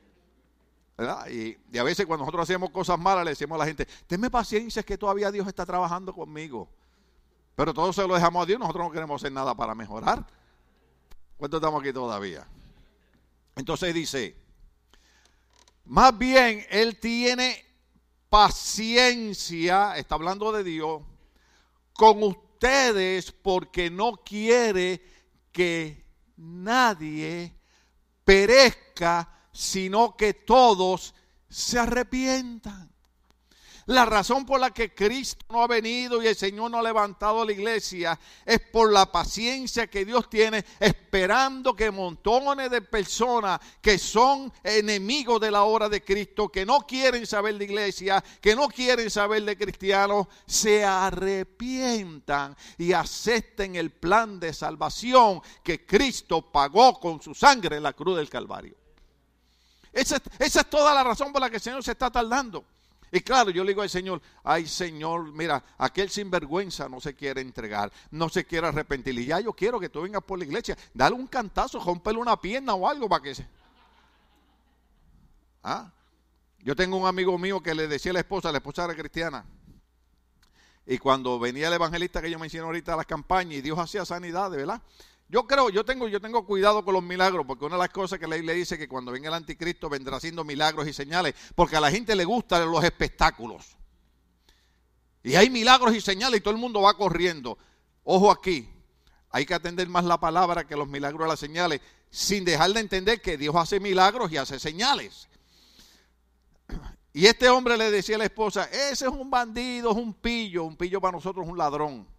[1.31, 4.81] Y, a veces cuando nosotros hacemos cosas malas le decimos a la gente, tenme paciencia,
[4.81, 6.69] es que todavía Dios está trabajando conmigo.
[7.57, 10.27] Pero todo se lo dejamos a Dios, nosotros no queremos hacer nada para mejorar.
[11.37, 12.47] ¿Cuántos estamos aquí todavía?
[13.57, 14.37] Entonces dice,
[15.85, 17.65] más bien Él tiene
[18.29, 21.03] paciencia, está hablando de Dios,
[21.93, 25.01] con ustedes porque no quiere
[25.53, 26.05] que
[26.37, 27.53] nadie
[28.25, 31.14] perezca, sino que todos
[31.49, 32.90] se arrepientan.
[33.87, 37.45] La razón por la que Cristo no ha venido y el Señor no ha levantado
[37.45, 43.99] la iglesia es por la paciencia que Dios tiene esperando que montones de personas que
[43.99, 48.69] son enemigos de la obra de Cristo, que no quieren saber de iglesia, que no
[48.69, 56.99] quieren saber de cristianos, se arrepientan y acepten el plan de salvación que Cristo pagó
[56.99, 58.84] con su sangre en la cruz del Calvario.
[59.95, 62.65] Esa, es toda la razón por la que el Señor se está tardando.
[63.13, 67.41] Y claro, yo le digo al Señor, ay Señor, mira, aquel sinvergüenza no se quiere
[67.41, 69.17] entregar, no se quiere arrepentir.
[69.19, 72.41] Y ya yo quiero que tú vengas por la iglesia, dale un cantazo, rompele una
[72.41, 73.47] pierna o algo para que se...
[75.63, 75.93] ¿Ah?
[76.59, 79.45] Yo tengo un amigo mío que le decía a la esposa, la esposa era cristiana,
[80.87, 84.05] y cuando venía el evangelista que yo mencioné ahorita a las campañas y Dios hacía
[84.05, 84.83] sanidades, ¿verdad?
[85.29, 88.19] Yo creo, yo tengo, yo tengo cuidado con los milagros, porque una de las cosas
[88.19, 91.77] que la Biblia dice que cuando venga el anticristo vendrá haciendo milagros y señales, porque
[91.77, 93.77] a la gente le gustan los espectáculos.
[95.23, 97.57] Y hay milagros y señales y todo el mundo va corriendo.
[98.05, 98.69] Ojo aquí,
[99.31, 102.81] hay que atender más la palabra que los milagros y las señales, sin dejar de
[102.81, 105.29] entender que Dios hace milagros y hace señales.
[107.13, 110.65] Y este hombre le decía a la esposa, ese es un bandido, es un pillo,
[110.65, 112.13] un pillo para nosotros es un ladrón.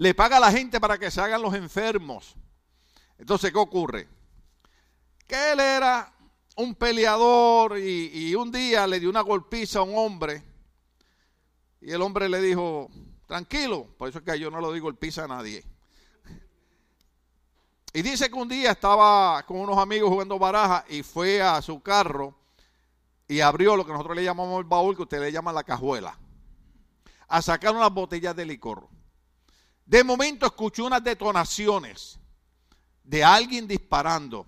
[0.00, 2.34] Le paga a la gente para que se hagan los enfermos.
[3.18, 4.08] Entonces, ¿qué ocurre?
[5.26, 6.10] Que él era
[6.56, 10.42] un peleador y, un día le dio una golpiza a un hombre
[11.82, 12.88] y el hombre le dijo,
[13.26, 15.62] tranquilo, por eso es que yo no lo digo golpiza a nadie.
[17.92, 21.82] Y dice que un día estaba con unos amigos jugando baraja y fue a su
[21.82, 22.34] carro
[23.28, 26.18] y abrió lo que nosotros le llamamos el baúl, que usted le llama la cajuela,
[27.28, 28.88] a sacar unas botellas de licor.
[29.90, 32.16] De momento escuchó unas detonaciones
[33.02, 34.46] de alguien disparando.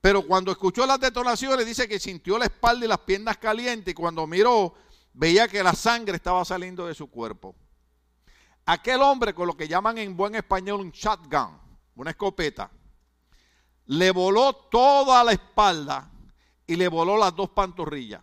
[0.00, 3.94] Pero cuando escuchó las detonaciones, dice que sintió la espalda y las piernas calientes y
[3.94, 4.74] cuando miró,
[5.12, 7.54] veía que la sangre estaba saliendo de su cuerpo.
[8.66, 11.56] Aquel hombre con lo que llaman en buen español un shotgun,
[11.94, 12.72] una escopeta,
[13.86, 16.10] le voló toda la espalda
[16.66, 18.20] y le voló las dos pantorrillas.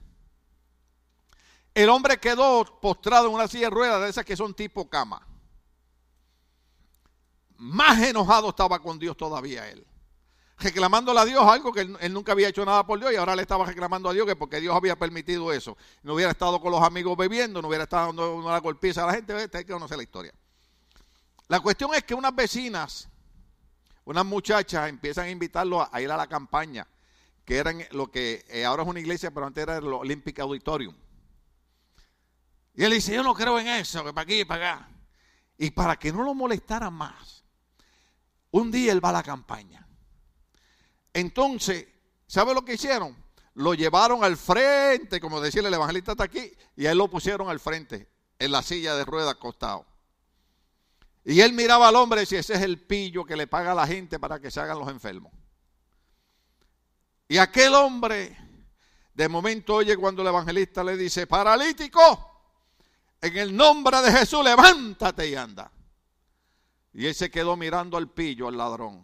[1.74, 5.26] El hombre quedó postrado en una silla de ruedas de esas que son tipo cama.
[7.60, 9.86] Más enojado estaba con Dios todavía él.
[10.58, 13.42] Reclamándole a Dios algo que él, nunca había hecho nada por Dios y ahora le
[13.42, 15.78] estaba reclamando a Dios que porque Dios había permitido eso.
[16.04, 19.14] No hubiera estado con los amigos bebiendo, no hubiera estado dando una golpiza a la
[19.14, 19.34] gente.
[19.34, 20.34] Hay que conocer la historia.
[21.48, 23.10] La cuestión es que unas vecinas,
[24.06, 26.88] unas muchachas empiezan a invitarlo a ir a la campaña
[27.44, 30.96] que eran lo que eh, ahora es una iglesia, pero antes era el Olympic Auditorium.
[32.76, 34.90] Y él dice, yo no creo en eso, que para aquí y para acá.
[35.58, 37.39] Y para que no lo molestara más,
[38.52, 39.88] un día él va a la campaña.
[41.14, 41.88] Entonces,
[42.28, 43.16] ¿sabe lo que hicieron?
[43.56, 47.50] Lo llevaron al frente, como decía el evangelista está aquí, y a él lo pusieron
[47.50, 49.86] al frente, en la silla de ruedas acostado.
[51.26, 53.76] Y él miraba al hombre y decía, ese es el pillo que le paga a
[53.76, 55.34] la gente para que se hagan los enfermos.
[57.28, 58.36] Y aquel hombre,
[59.14, 62.26] de momento oye cuando el evangelista le dice, paralítico,
[63.22, 65.72] en el nombre de Jesús, levántate y anda.
[66.94, 69.04] Y él se quedó mirando al pillo, al ladrón.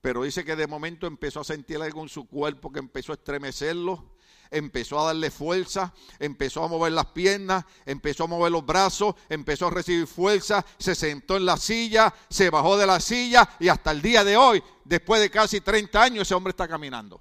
[0.00, 3.16] Pero dice que de momento empezó a sentir algo en su cuerpo que empezó a
[3.16, 4.18] estremecerlo
[4.50, 9.66] empezó a darle fuerza, empezó a mover las piernas, empezó a mover los brazos, empezó
[9.68, 13.90] a recibir fuerza, se sentó en la silla, se bajó de la silla y hasta
[13.90, 17.20] el día de hoy, después de casi 30 años, ese hombre está caminando.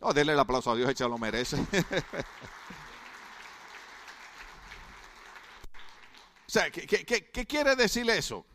[0.00, 1.56] No, denle el aplauso a Dios, él lo merece.
[6.48, 8.46] o sea, ¿qué, qué quiere decir eso?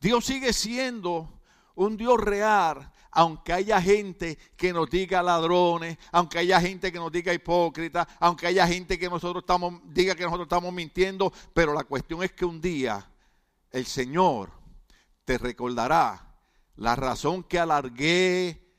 [0.00, 1.40] Dios sigue siendo
[1.74, 7.12] un Dios real aunque haya gente que nos diga ladrones, aunque haya gente que nos
[7.12, 9.44] diga hipócrita, aunque haya gente que nosotros
[9.84, 13.06] diga que nosotros estamos mintiendo, pero la cuestión es que un día
[13.70, 14.50] el Señor
[15.24, 16.36] te recordará
[16.76, 18.74] la razón que alargué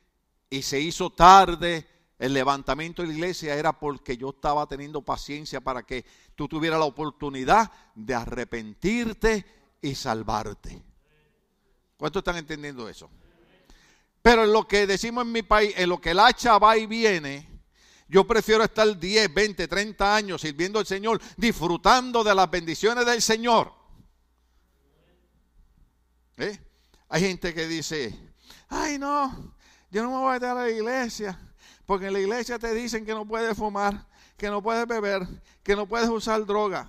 [0.49, 1.87] y se hizo tarde
[2.19, 6.79] el levantamiento de la iglesia era porque yo estaba teniendo paciencia para que tú tuvieras
[6.79, 9.45] la oportunidad de arrepentirte
[9.81, 10.81] y salvarte.
[11.97, 13.09] ¿Cuántos están entendiendo eso?
[14.21, 16.85] Pero en lo que decimos en mi país, en lo que el hacha va y
[16.85, 17.53] viene,
[18.07, 23.21] yo prefiero estar 10, 20, 30 años sirviendo al Señor, disfrutando de las bendiciones del
[23.21, 23.73] Señor.
[26.37, 26.59] ¿Eh?
[27.09, 28.33] Hay gente que dice,
[28.69, 29.55] ay no,
[29.91, 31.39] yo no me voy a meter a la iglesia,
[31.85, 35.27] porque en la iglesia te dicen que no puedes fumar, que no puedes beber,
[35.63, 36.87] que no puedes usar droga.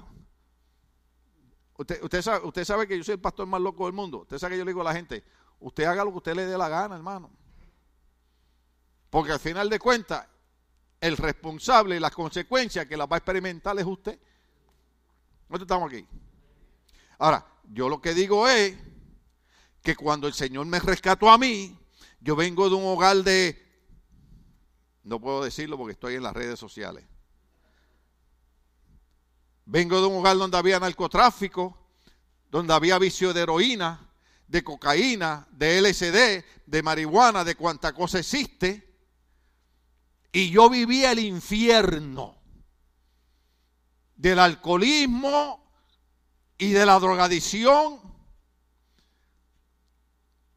[1.77, 4.19] Usted, usted, sabe, usted sabe que yo soy el pastor más loco del mundo.
[4.23, 5.25] Usted sabe que yo le digo a la gente,
[5.65, 7.31] Usted haga lo que usted le dé la gana, hermano.
[9.09, 10.27] Porque al final de cuentas,
[11.01, 14.19] el responsable y las consecuencias que las va a experimentar es usted.
[15.49, 16.07] Nosotros estamos aquí.
[17.19, 18.77] Ahora, yo lo que digo es
[19.83, 21.79] que cuando el Señor me rescató a mí,
[22.21, 23.64] yo vengo de un hogar de...
[25.05, 27.05] No puedo decirlo porque estoy en las redes sociales.
[29.67, 31.77] Vengo de un hogar donde había narcotráfico,
[32.51, 34.11] donde había vicio de heroína,
[34.49, 38.97] de cocaína, de LSD, de marihuana, de cuanta cosa existe.
[40.33, 42.37] Y yo vivía el infierno
[44.17, 45.65] del alcoholismo
[46.57, 48.01] y de la drogadicción.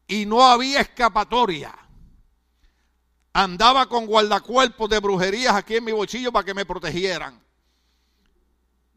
[0.06, 1.87] Y no había escapatoria.
[3.38, 7.40] Andaba con guardacuerpos de brujerías aquí en mi bolsillo para que me protegieran.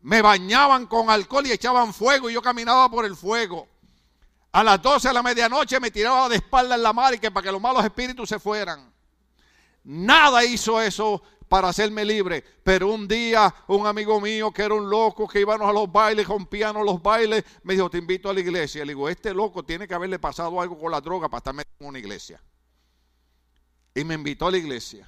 [0.01, 3.67] Me bañaban con alcohol y echaban fuego y yo caminaba por el fuego.
[4.51, 7.29] A las 12 de la medianoche me tiraba de espalda en la mar y que
[7.29, 8.91] para que los malos espíritus se fueran.
[9.83, 12.43] Nada hizo eso para hacerme libre.
[12.63, 16.27] Pero un día un amigo mío que era un loco, que íbamos a los bailes,
[16.27, 18.85] rompíamos los bailes, me dijo, te invito a la iglesia.
[18.85, 21.75] Le digo, este loco tiene que haberle pasado algo con la droga para estar metido
[21.81, 22.41] en una iglesia.
[23.93, 25.07] Y me invitó a la iglesia.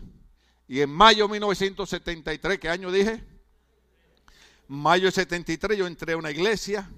[0.67, 3.23] Y en mayo de 1973, ¿qué año dije?
[4.67, 6.89] Mayo de 73 yo entré a una iglesia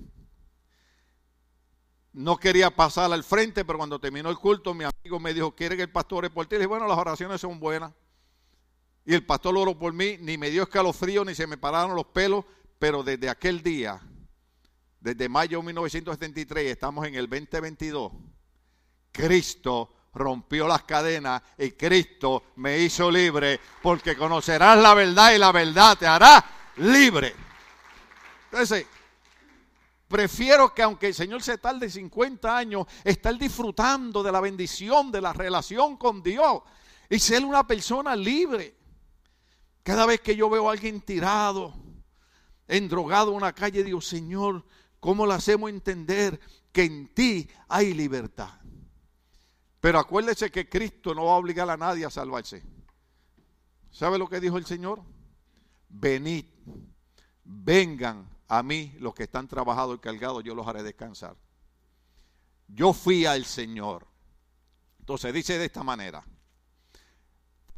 [2.16, 5.76] no quería pasar al frente, pero cuando terminó el culto, mi amigo me dijo, ¿quiere
[5.76, 6.56] que el pastor ore por ti?
[6.56, 7.92] Le dije, bueno, las oraciones son buenas.
[9.06, 12.06] Y el pastor oró por mí, ni me dio escalofrío, ni se me pararon los
[12.06, 12.46] pelos,
[12.80, 14.02] pero desde aquel día,
[15.02, 18.14] desde mayo de 1973, estamos en el 2022,
[19.12, 25.52] Cristo rompió las cadenas y Cristo me hizo libre, porque conocerás la verdad y la
[25.52, 26.44] verdad te hará
[26.78, 27.36] libre.
[28.46, 28.88] Entonces,
[30.08, 35.20] Prefiero que aunque el Señor se tarde 50 años, estar disfrutando de la bendición, de
[35.20, 36.62] la relación con Dios
[37.10, 38.76] y ser una persona libre.
[39.82, 41.74] Cada vez que yo veo a alguien tirado,
[42.68, 44.64] endrogado en una calle, digo, Señor,
[45.00, 46.40] ¿cómo le hacemos entender
[46.72, 48.60] que en ti hay libertad?
[49.86, 52.64] Pero acuérdese que Cristo no va a obligar a nadie a salvarse.
[53.92, 55.04] ¿Sabe lo que dijo el Señor?
[55.90, 56.46] Venid,
[57.44, 61.38] vengan a mí, los que están trabajados y cargados, yo los haré descansar.
[62.68, 64.08] Yo fui al Señor.
[65.02, 66.26] Entonces dice de esta manera.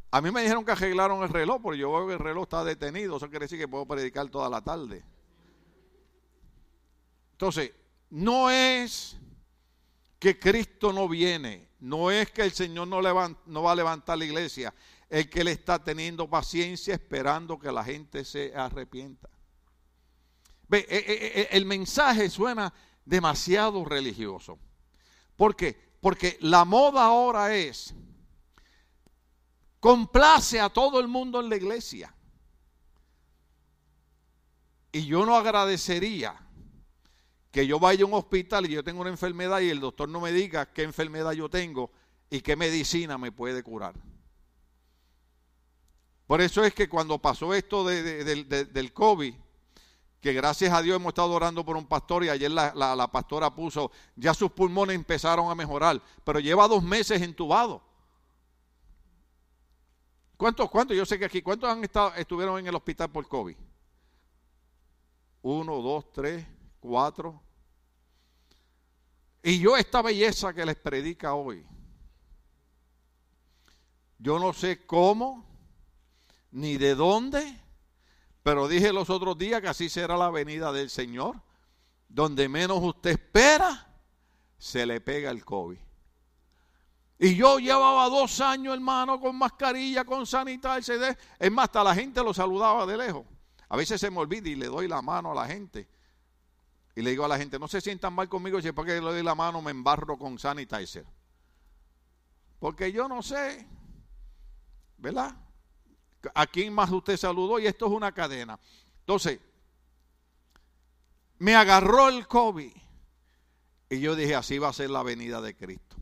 [0.10, 2.64] A mí me dijeron que arreglaron el reloj, porque yo veo que el reloj está
[2.64, 3.18] detenido.
[3.18, 5.04] Eso quiere decir que puedo predicar toda la tarde.
[7.34, 7.74] Entonces,
[8.10, 9.18] no es
[10.20, 14.74] que Cristo no viene, no es que el Señor no, va a levantar la iglesia,
[15.10, 19.30] es que Él está teniendo paciencia esperando que la gente se arrepienta.
[20.68, 22.74] Ve, eh, eh, eh, el mensaje suena
[23.06, 24.60] demasiado religioso.
[25.36, 25.78] ¿Por qué?
[26.02, 27.94] Porque la moda ahora es
[29.80, 32.14] complace a todo el mundo en la iglesia.
[34.92, 36.47] Y yo no agradecería
[37.58, 40.22] que yo vaya a un hospital y yo tengo una enfermedad y el doctor no
[40.22, 41.90] me diga qué enfermedad yo tengo
[42.30, 43.96] y qué medicina me puede curar.
[46.28, 49.34] Por eso es que cuando pasó esto del COVID,
[50.22, 53.90] que gracias a Dios hemos estado orando por un pastor y ayer la, pastora puso,
[54.16, 57.82] ya sus pulmones empezaron a mejorar, pero lleva dos meses entubado.
[60.38, 60.96] ¿Cuántos, cuántos?
[60.96, 63.58] Yo sé que aquí, ¿cuántos han estado, estuvieron en el hospital por COVID?
[65.42, 66.46] Uno, dos, tres,
[66.80, 67.47] cuatro.
[69.48, 71.66] Y yo esta belleza que les predica hoy,
[74.20, 75.46] yo no sé cómo,
[76.52, 77.58] ni de dónde,
[78.44, 81.42] pero dije los otros días que así será la venida del Señor.
[82.10, 83.88] Donde menos usted espera,
[84.58, 85.80] se le pega el COVID.
[87.18, 90.94] Y yo llevaba dos años, hermano, con mascarilla, con sanitario.
[91.40, 93.26] Es más, hasta la gente lo saludaba de lejos.
[93.70, 95.88] A veces se me olvida y le doy la mano a la gente.
[96.98, 99.22] Y le digo a la gente, no se sientan mal conmigo si porque le doy
[99.22, 101.06] la mano me embarro con sanitizer.
[102.58, 103.68] Porque yo no sé,
[104.98, 105.38] ¿verdad?
[106.34, 107.60] ¿A quién más usted saludó?
[107.60, 108.60] Y esto es una cadena.
[109.02, 109.40] Entonces,
[111.38, 112.74] me agarró el COVID.
[113.92, 115.98] Y yo dije, así va a ser la venida de Cristo.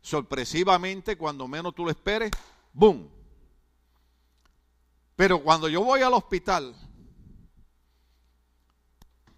[0.00, 2.30] Sorpresivamente, cuando menos tú lo esperes,
[2.72, 3.10] ¡boom!
[5.16, 6.74] Pero cuando yo voy al hospital,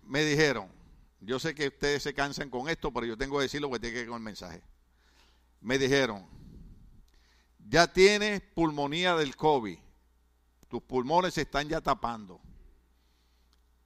[0.03, 0.69] me dijeron,
[1.21, 3.79] yo sé que ustedes se cansan con esto, pero yo tengo que decir lo que
[3.79, 4.63] tiene que ver con el mensaje.
[5.61, 6.27] Me dijeron,
[7.69, 9.79] ya tienes pulmonía del COVID.
[10.69, 12.41] Tus pulmones se están ya tapando.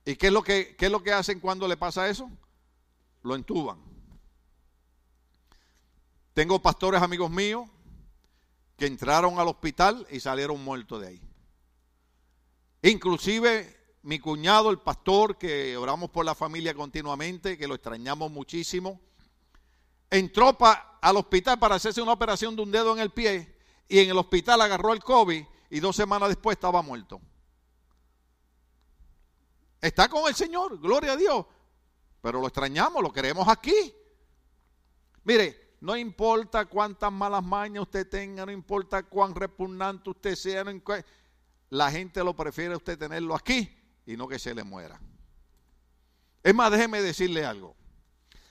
[0.04, 2.30] ¿Y qué es lo que, qué es lo que hacen cuando le pasa eso?
[3.22, 3.78] Lo entuban.
[6.32, 7.68] Tengo pastores amigos míos
[8.76, 11.20] que entraron al hospital y salieron muertos de ahí.
[12.82, 13.75] Inclusive
[14.06, 19.00] mi cuñado, el pastor, que oramos por la familia continuamente, que lo extrañamos muchísimo,
[20.08, 20.56] entró
[21.00, 23.56] al hospital para hacerse una operación de un dedo en el pie
[23.88, 27.20] y en el hospital agarró el COVID y dos semanas después estaba muerto.
[29.80, 31.44] Está con el Señor, gloria a Dios.
[32.22, 33.92] Pero lo extrañamos, lo queremos aquí.
[35.24, 40.64] Mire, no importa cuántas malas mañas usted tenga, no importa cuán repugnante usted sea,
[41.70, 43.75] la gente lo prefiere usted tenerlo aquí
[44.06, 45.00] y no que se le muera.
[46.42, 47.76] Es más, déjeme decirle algo.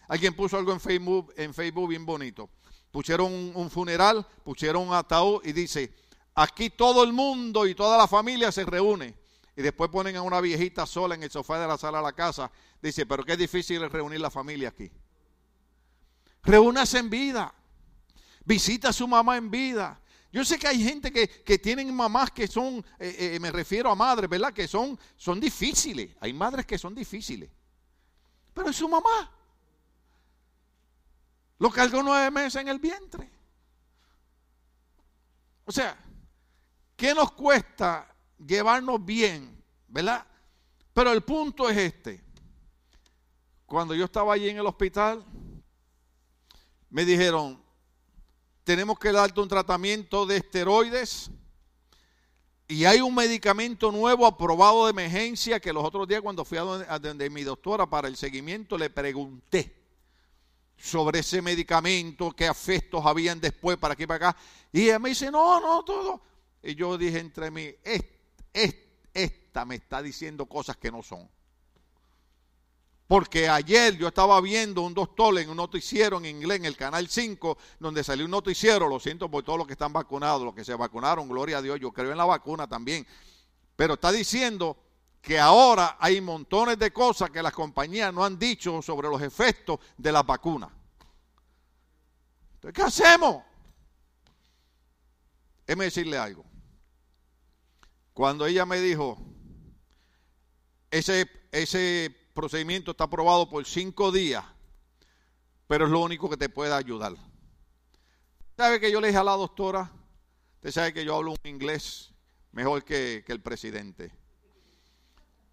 [0.08, 2.50] Alguien puso algo en Facebook, en Facebook bien bonito
[2.96, 5.94] pusieron un, funeral, pusieron un ataúd y dice,
[6.34, 9.14] aquí todo el mundo y toda la familia se reúne.
[9.54, 12.14] Y después ponen a una viejita sola en el sofá de la sala de la
[12.14, 12.50] casa.
[12.82, 14.90] Dice, pero qué difícil es reunir la familia aquí.
[16.44, 17.54] Reúnase en vida.
[18.46, 20.00] Visita a su mamá en vida.
[20.36, 23.96] Yo sé que hay gente que, tienen mamás que son, eh, eh, me refiero a
[23.96, 24.52] madres, ¿verdad?
[24.52, 26.14] Que son, son difíciles.
[26.20, 27.50] Hay madres que son difíciles.
[28.54, 29.32] Pero es su mamá.
[31.58, 33.32] Lo cargó nueve meses en el vientre.
[35.64, 35.98] O sea,
[36.98, 38.14] ¿qué nos cuesta
[38.46, 39.64] llevarnos bien?
[39.88, 40.28] ¿Verdad?
[40.92, 42.22] Pero el punto es este.
[43.66, 45.24] cuando yo estaba allí en el hospital,
[46.90, 47.65] me dijeron,
[48.66, 51.30] tenemos que darte un tratamiento de esteroides
[52.68, 56.64] y hay un medicamento nuevo aprobado de emergencia que los otros días cuando fui a
[57.00, 59.84] donde, mi doctora para el seguimiento le pregunté
[60.76, 64.40] sobre ese medicamento, qué efectos habían después para aquí y para acá.
[64.74, 66.22] Y ella me dice, no, no, todo.
[66.64, 67.70] Y yo dije entre mí,
[69.14, 71.30] esta me está diciendo cosas que no son.
[73.08, 77.08] Porque ayer yo estaba viendo un doctor en un noticiero en inglés, en el canal
[77.08, 80.66] 5, donde salió un noticiero, lo siento por todos los que están vacunados, los que
[80.66, 83.06] se vacunaron, gloria a Dios, yo creo en la vacuna también.
[83.76, 84.78] Pero está diciendo
[85.22, 89.80] que ahora hay montones de cosas que las compañías no han dicho sobre los efectos
[89.98, 90.72] de las vacunas.
[92.56, 93.44] Entonces, ¿qué hacemos?
[95.68, 96.44] Déjeme decirle algo.
[98.14, 99.18] Cuando ella me dijo,
[100.90, 104.46] ese, ese procedimiento está aprobado por cinco días,
[105.68, 107.16] pero es lo único que te puede ayudar.
[108.56, 109.92] ¿Sabe que yo le dije a la doctora?
[110.58, 112.14] Usted sabe que yo hablo un inglés
[112.52, 114.12] mejor que, que el presidente.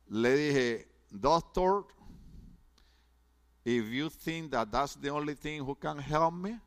[0.08, 1.86] Le dije, doctor,
[3.64, 6.58] if you think that that's the only thing who can help me,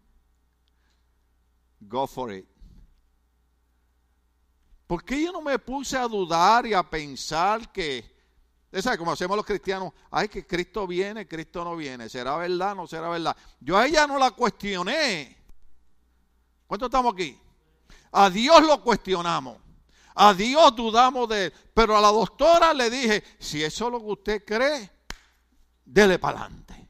[1.82, 2.48] go for it.
[4.88, 8.15] ¿Por qué yo no me puse a dudar y a pensar que
[8.82, 12.88] sabe como hacemos los cristianos, ay, que Cristo viene, Cristo no viene, será verdad, no
[12.88, 13.36] será verdad.
[13.60, 15.38] Yo a ella no la cuestioné.
[16.68, 17.40] ¿Cuántos estamos aquí?
[18.12, 19.58] A Dios lo cuestionamos.
[20.16, 21.54] A Dios dudamos de él.
[21.74, 24.90] Pero a la doctora le dije, si eso es lo que usted cree,
[25.84, 26.90] dele para adelante.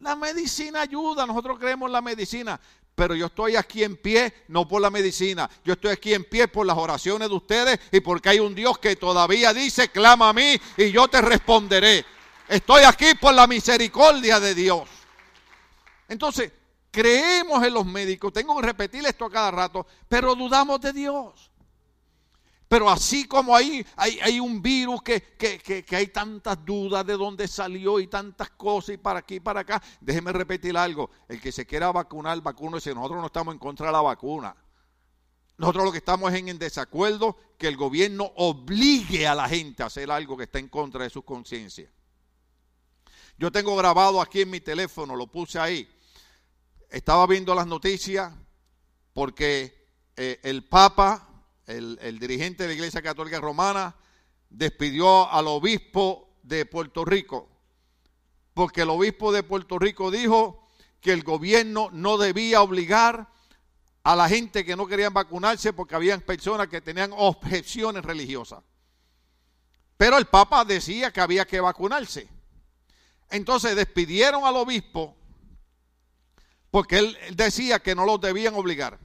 [0.00, 2.60] La medicina ayuda, nosotros creemos en la medicina,
[2.94, 6.48] pero yo estoy aquí en pie no por la medicina, yo estoy aquí en pie
[6.48, 10.32] por las oraciones de ustedes y porque hay un Dios que todavía dice, clama a
[10.32, 12.04] mí y yo te responderé.
[12.48, 14.88] Estoy aquí por la misericordia de Dios.
[16.08, 16.52] Entonces,
[16.90, 21.50] creemos en los médicos, tengo que repetir esto a cada rato, pero dudamos de Dios.
[22.68, 28.06] Pero así como hay, hay, un virus que, hay tantas dudas de dónde salió y
[28.06, 31.10] tantas cosas y para aquí y para acá, déjeme repetir algo.
[31.28, 32.94] El que se quiera vacunar, vacúnese.
[32.94, 34.56] Nosotros no estamos en contra de la vacuna.
[35.56, 39.86] Nosotros lo que estamos es en desacuerdo que el gobierno obligue a la gente a
[39.86, 41.88] hacer algo que está en contra de su conciencia.
[43.38, 45.88] Yo tengo grabado aquí en mi teléfono, lo puse ahí.
[46.88, 48.32] Estaba viendo las noticias
[49.12, 51.33] porque eh, el Papa
[51.66, 53.96] el, dirigente de la Iglesia Católica Romana,
[54.50, 57.48] despidió al obispo de Puerto Rico,
[58.52, 60.68] porque el obispo de Puerto Rico dijo
[61.00, 63.28] que el gobierno no debía obligar
[64.02, 68.62] a la gente que no querían vacunarse porque habían personas que tenían objeciones religiosas.
[69.96, 72.28] Pero el Papa decía que había que vacunarse.
[73.30, 75.16] Entonces despidieron al obispo
[76.70, 78.98] porque él decía que no los debían obligar.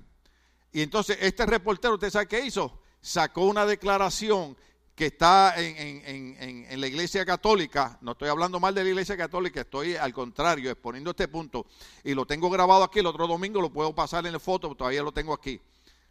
[0.71, 2.81] Y entonces este reportero, ¿usted sabe qué hizo?
[3.01, 4.55] Sacó una declaración
[4.99, 9.95] que está en, la iglesia católica, no estoy hablando mal de la iglesia católica, estoy
[9.95, 11.67] al contrario, exponiendo este punto,
[12.03, 15.01] y lo tengo grabado aquí, el otro domingo lo puedo pasar en la foto, todavía
[15.01, 15.61] lo tengo aquí,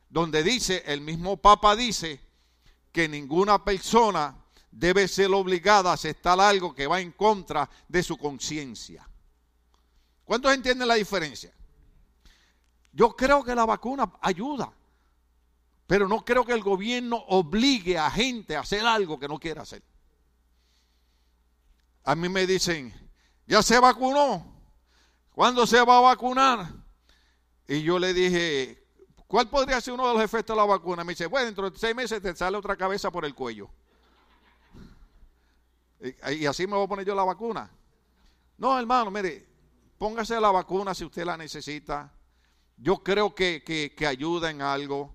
[0.09, 2.19] donde dice, el mismo Papa dice
[2.91, 4.35] que ninguna persona
[4.71, 9.07] debe ser obligada a aceptar algo que va en contra de su conciencia.
[10.25, 11.53] ¿Cuántos entienden la diferencia?
[12.93, 14.73] Yo creo que la vacuna ayuda,
[15.87, 19.61] pero no creo que el gobierno obligue a gente a hacer algo que no quiere
[19.61, 19.83] hacer.
[22.05, 22.93] A mí me dicen,
[23.47, 24.45] ya se vacunó,
[25.31, 26.73] ¿cuándo se va a vacunar?
[27.67, 28.87] Y yo le dije,
[29.27, 31.05] ¿cuál podría ser uno de los efectos de la vacuna?
[31.05, 33.71] Me dice, bueno, dentro de seis meses te sale otra cabeza por el cuello.
[36.31, 37.71] Y, así me voy a poner yo la vacuna.
[38.57, 39.47] No, hermano, mire,
[39.99, 42.13] póngase la vacuna si usted la necesita.
[42.81, 45.15] Yo creo que, ayuda en algo,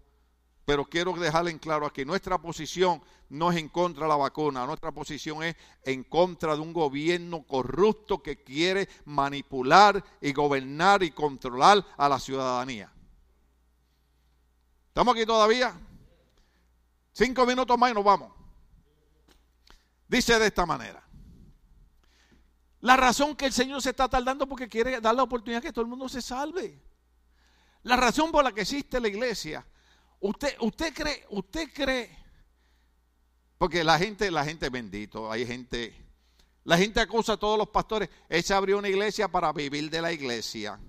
[0.65, 4.65] pero quiero dejarle en claro aquí, nuestra posición no es en contra de la vacuna,
[4.65, 11.11] nuestra posición es en contra de un gobierno corrupto que quiere manipular y gobernar y
[11.11, 12.91] controlar a la ciudadanía.
[14.89, 15.73] ¿Estamos aquí todavía?
[17.13, 18.31] Cinco minutos más y nos vamos.
[20.07, 21.01] Dice de esta manera.
[22.81, 25.83] La razón que el Señor se está tardando porque quiere dar la oportunidad que todo
[25.83, 26.92] el mundo se salve.
[27.83, 29.65] La razón por la que existe la iglesia.
[30.19, 32.09] Usted, usted cree, usted cree,
[33.57, 35.93] porque la gente, la gente bendito, hay gente,
[36.63, 38.09] la gente acusa a todos los pastores.
[38.43, 40.79] Se abrió una iglesia para vivir de la iglesia.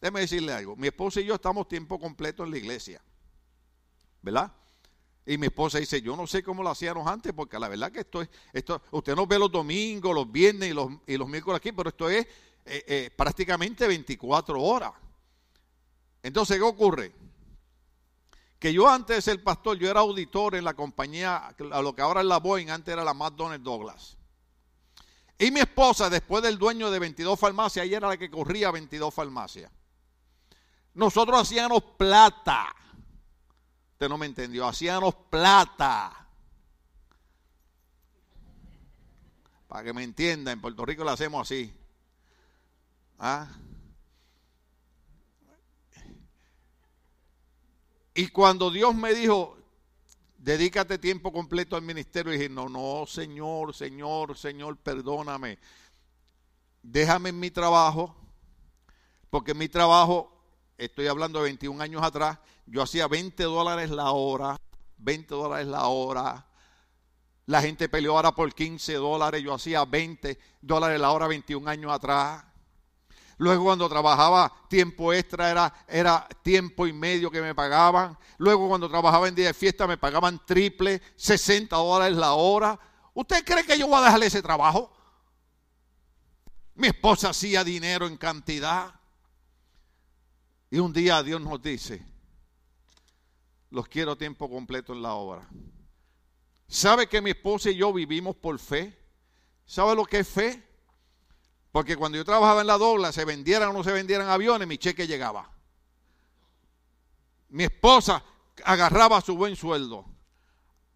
[0.00, 0.76] Déjeme decirle algo.
[0.76, 3.02] Mi esposa y yo estamos tiempo completo en la iglesia.
[4.22, 4.52] ¿Verdad?
[5.26, 8.00] Y mi esposa dice, yo no sé cómo lo hacíamos antes, porque la verdad que
[8.00, 11.58] esto es, esto, usted nos ve los domingos, los viernes y los, y los miércoles
[11.58, 12.26] aquí, pero esto es
[12.64, 14.92] eh, eh, prácticamente 24 horas.
[16.28, 17.14] Entonces, ¿qué ocurre?
[18.58, 22.20] Que yo antes ser pastor, yo era auditor en la compañía, a lo que ahora
[22.20, 24.18] es la Boeing, antes era la McDonnell Douglas.
[25.38, 29.14] Y mi esposa, después del dueño de 22 farmacias, ella era la que corría 22
[29.14, 29.72] farmacias.
[30.92, 32.74] Nosotros hacíamos plata.
[33.92, 34.68] Usted no me entendió.
[34.68, 36.28] Hacíamos plata.
[39.66, 41.72] Para que me entienda, en Puerto Rico lo hacemos así.
[43.18, 43.48] ¿Ah?
[48.18, 49.56] Y cuando Dios me dijo,
[50.38, 55.60] dedícate tiempo completo al ministerio, dije, no, no, Señor, Señor, Señor, perdóname.
[56.82, 58.16] Déjame en mi trabajo,
[59.30, 60.32] porque mi trabajo
[60.76, 64.56] estoy hablando de 21 años atrás, yo hacía 20 dólares la hora,
[64.96, 66.44] 20 dólares la hora.
[67.46, 71.92] La gente peleó ahora por 15 dólares, yo hacía 20 dólares la hora 21 años
[71.92, 72.47] atrás.
[73.38, 78.18] Luego cuando trabajaba tiempo extra era, era tiempo y medio que me pagaban.
[78.36, 82.78] Luego cuando trabajaba en día de fiesta me pagaban triple, 60 dólares la hora.
[83.14, 84.92] ¿Usted cree que yo voy a dejarle ese trabajo?
[86.74, 88.92] Mi esposa hacía dinero en cantidad.
[90.70, 92.04] Y un día Dios nos dice,
[93.70, 95.48] los quiero tiempo completo en la obra.
[96.66, 98.98] ¿Sabe que mi esposa y yo vivimos por fe?
[99.64, 100.67] ¿Sabe lo que es fe?
[101.78, 104.78] Porque cuando yo trabajaba en la dobla, se vendieran o no se vendieran aviones, mi
[104.78, 105.48] cheque llegaba.
[107.50, 108.24] Mi esposa
[108.64, 110.04] agarraba su buen sueldo.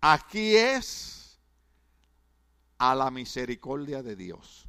[0.01, 1.39] Aquí es
[2.79, 4.67] a la misericordia de Dios.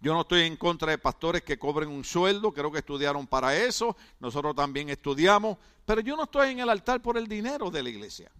[0.00, 3.56] Yo no estoy en contra de pastores que cobren un sueldo, creo que estudiaron para
[3.56, 7.84] eso, nosotros también estudiamos, pero yo no estoy en el altar por el dinero de
[7.84, 8.32] la iglesia.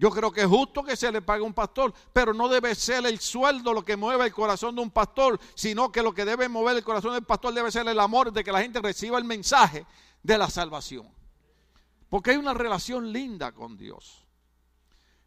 [0.00, 3.04] Yo creo que es justo que se le pague un pastor, pero no debe ser
[3.04, 6.48] el sueldo lo que mueve el corazón de un pastor, sino que lo que debe
[6.48, 9.24] mover el corazón del pastor debe ser el amor de que la gente reciba el
[9.24, 9.84] mensaje
[10.22, 11.06] de la salvación.
[12.08, 14.24] Porque hay una relación linda con Dios.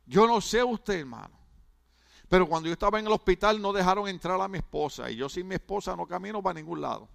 [0.07, 1.37] Yo no sé usted, hermano.
[2.27, 5.29] Pero cuando yo estaba en el hospital no dejaron entrar a mi esposa y yo
[5.29, 7.07] sin mi esposa no camino para ningún lado.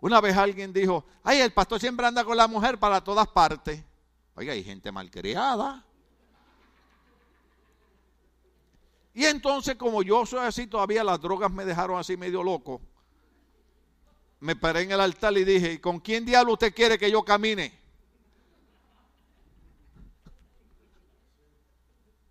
[0.00, 3.84] Una vez alguien dijo, ay, el pastor siempre anda con la mujer para todas partes.
[4.34, 5.85] Oiga, hay gente malcriada.
[9.16, 12.82] Y entonces, como yo soy así, todavía las drogas me dejaron así medio loco.
[14.40, 17.24] Me paré en el altar y dije, ¿y con quién diablo usted quiere que yo
[17.24, 17.72] camine?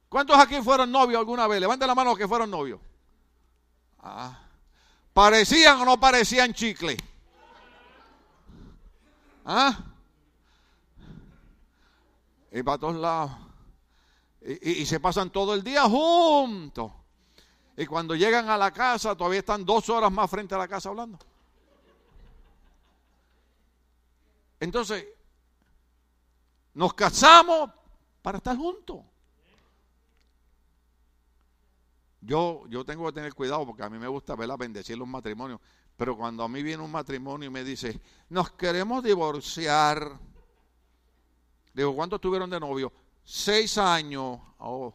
[0.08, 1.60] ¿Cuántos aquí fueron novios alguna vez?
[1.60, 2.80] Levanten la mano los que fueron novios.
[3.98, 4.48] Ah.
[5.12, 6.98] ¿Parecían o no parecían chicle?
[9.44, 9.76] ¿Ah?
[12.52, 13.45] Y para todos lados.
[14.48, 16.92] Y, se pasan todo el día juntos.
[17.76, 20.90] Y cuando llegan a la casa, todavía están dos horas más frente a la casa
[20.90, 21.18] hablando.
[24.60, 25.04] Entonces,
[26.76, 27.72] nos casamos
[28.22, 29.00] para estar juntos.
[32.22, 35.60] Yo, yo tengo que tener cuidado porque a mí me gusta verla bendecir los matrimonios.
[35.98, 40.20] Pero cuando a mí viene un matrimonio y me dice, nos queremos divorciar.
[41.74, 42.94] Digo, ¿cuántos tuvieron de novio?
[43.26, 44.40] Seis años.
[44.60, 44.94] Oh.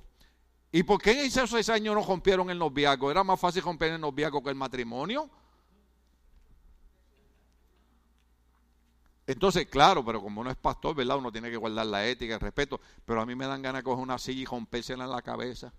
[0.70, 3.10] ¿Y por qué en esos seis años no rompieron el noviazgo?
[3.10, 5.28] ¿Era más fácil romper el noviazgo que el matrimonio?
[9.26, 11.18] Entonces, claro, pero como uno es pastor, ¿verdad?
[11.18, 12.80] Uno tiene que guardar la ética, el respeto.
[13.04, 15.72] Pero a mí me dan ganas de coger una silla y rompérsela en la cabeza.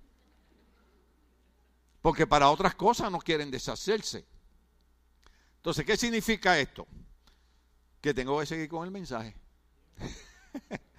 [2.01, 4.25] Porque para otras cosas no quieren deshacerse.
[5.57, 6.87] Entonces, ¿qué significa esto?
[8.01, 9.35] Que tengo que seguir con el mensaje.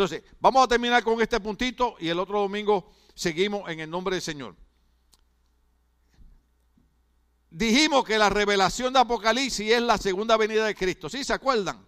[0.00, 4.16] Entonces, vamos a terminar con este puntito y el otro domingo seguimos en el nombre
[4.16, 4.56] del Señor.
[7.50, 11.10] Dijimos que la revelación de Apocalipsis es la segunda venida de Cristo.
[11.10, 11.86] ¿Sí se acuerdan?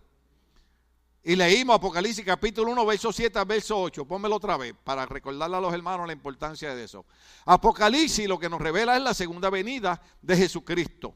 [1.24, 4.04] Y leímos Apocalipsis capítulo 1, verso 7 a verso 8.
[4.04, 7.06] Pónmelo otra vez para recordarle a los hermanos la importancia de eso.
[7.46, 11.14] Apocalipsis lo que nos revela es la segunda venida de Jesucristo.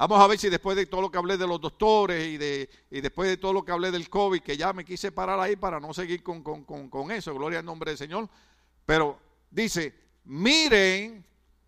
[0.00, 2.70] Vamos a ver si después de todo lo que hablé de los doctores y, de,
[2.90, 5.56] y después de todo lo que hablé del COVID, que ya me quise parar ahí
[5.56, 8.26] para no seguir con, con, con eso, gloria al nombre del Señor.
[8.86, 9.18] Pero
[9.50, 9.94] dice,
[10.24, 11.22] miren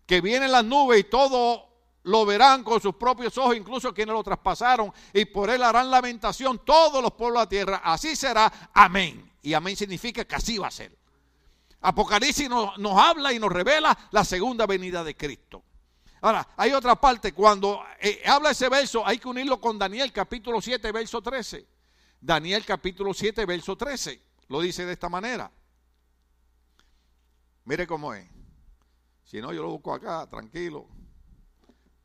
[0.07, 1.69] que vienen las nubes y todo
[2.01, 6.59] lo verán con sus propios ojos, incluso quienes lo traspasaron, y por él harán lamentación
[6.65, 7.81] todos los pueblos de la tierra.
[7.83, 8.51] Así será.
[8.73, 9.31] Amén.
[9.43, 10.97] Y amén significa que así va a ser.
[11.81, 15.63] Apocalipsis nos, habla y nos revela la segunda venida de Cristo.
[16.23, 20.61] Ahora, hay otra parte, cuando eh, habla ese verso, hay que unirlo con Daniel capítulo
[20.61, 21.67] 7, verso 13.
[22.21, 24.21] Daniel capítulo 7, verso 13.
[24.47, 25.51] Lo dice de esta manera.
[27.65, 28.25] Mire cómo es.
[29.25, 30.87] Si no, yo lo busco acá, tranquilo.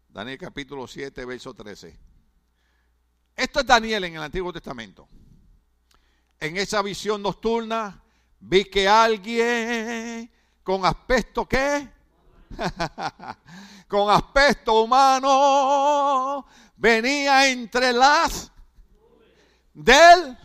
[0.08, 1.96] Daniel capítulo 7, verso 13.
[3.36, 5.08] Esto es Daniel en el Antiguo Testamento.
[6.40, 8.02] En esa visión nocturna
[8.40, 10.28] vi que alguien
[10.64, 11.97] con aspecto que
[13.88, 16.46] con aspecto humano
[16.76, 18.50] venía entre las
[19.74, 20.36] del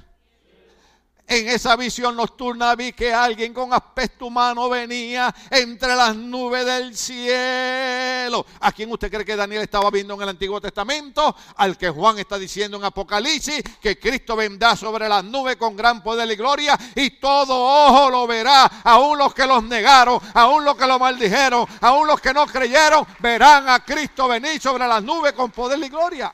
[1.28, 6.96] en esa visión nocturna vi que alguien con aspecto humano venía entre las nubes del
[6.96, 8.46] cielo.
[8.60, 11.36] ¿A quién usted cree que Daniel estaba viendo en el Antiguo Testamento?
[11.56, 16.04] Al que Juan está diciendo en Apocalipsis que Cristo vendrá sobre las nubes con gran
[16.04, 18.66] poder y gloria y todo ojo lo verá.
[18.84, 23.08] Aún los que los negaron, aún los que lo maldijeron, aún los que no creyeron,
[23.20, 26.34] verán a Cristo venir sobre las nubes con poder y gloria.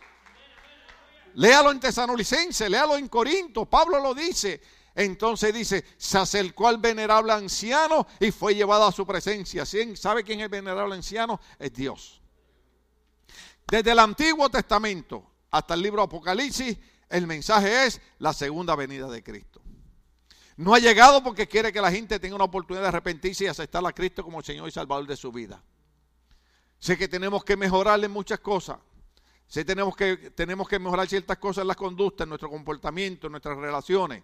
[1.35, 4.78] Léalo en Tesanolicense, léalo en Corinto, Pablo lo dice.
[4.99, 9.65] Entonces dice, se acercó al venerable anciano y fue llevado a su presencia.
[9.95, 11.39] ¿Sabe quién es el venerable anciano?
[11.57, 12.21] Es Dios.
[13.65, 16.77] Desde el Antiguo Testamento hasta el libro Apocalipsis,
[17.07, 19.61] el mensaje es la segunda venida de Cristo.
[20.57, 23.81] No ha llegado porque quiere que la gente tenga una oportunidad de arrepentirse y aceptar
[23.85, 25.63] a Cristo como Señor y Salvador de su vida.
[26.77, 28.79] Sé que tenemos que mejorarle muchas cosas.
[29.47, 33.27] Sé que tenemos que, tenemos que mejorar ciertas cosas en las conductas, en nuestro comportamiento,
[33.27, 34.23] en nuestras relaciones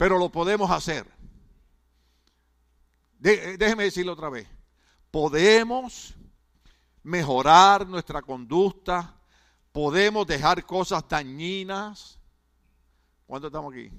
[0.00, 1.06] pero lo podemos hacer.
[3.18, 4.48] déjeme decirlo otra vez.
[5.10, 6.14] Podemos
[7.02, 9.14] mejorar nuestra conducta,
[9.72, 12.18] podemos dejar cosas dañinas.
[13.26, 13.92] ¿Cuánto estamos aquí?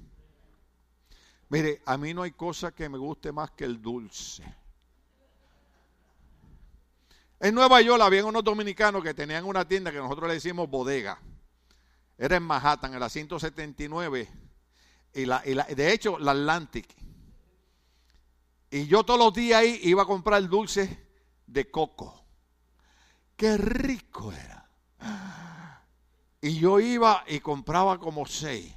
[1.48, 4.42] Mire, a mí no hay cosa que me guste más que el dulce.
[7.38, 11.20] En Nueva York había unos dominicanos que tenían una tienda que nosotros le decimos bodega.
[12.18, 14.41] Era en Manhattan, en la 179
[15.14, 16.88] y la, de hecho, la Atlantic.
[18.70, 21.06] Y yo todos los días ahí iba a comprar dulce
[21.46, 22.24] de coco.
[23.36, 24.70] Qué rico era.
[26.40, 28.72] Y yo iba y compraba como seis.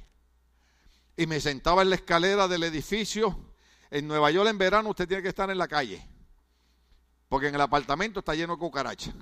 [1.16, 3.54] Y me sentaba en la escalera del edificio.
[3.90, 6.06] En Nueva York en verano usted tiene que estar en la calle.
[7.28, 9.14] Porque en el apartamento está lleno de cucarachas.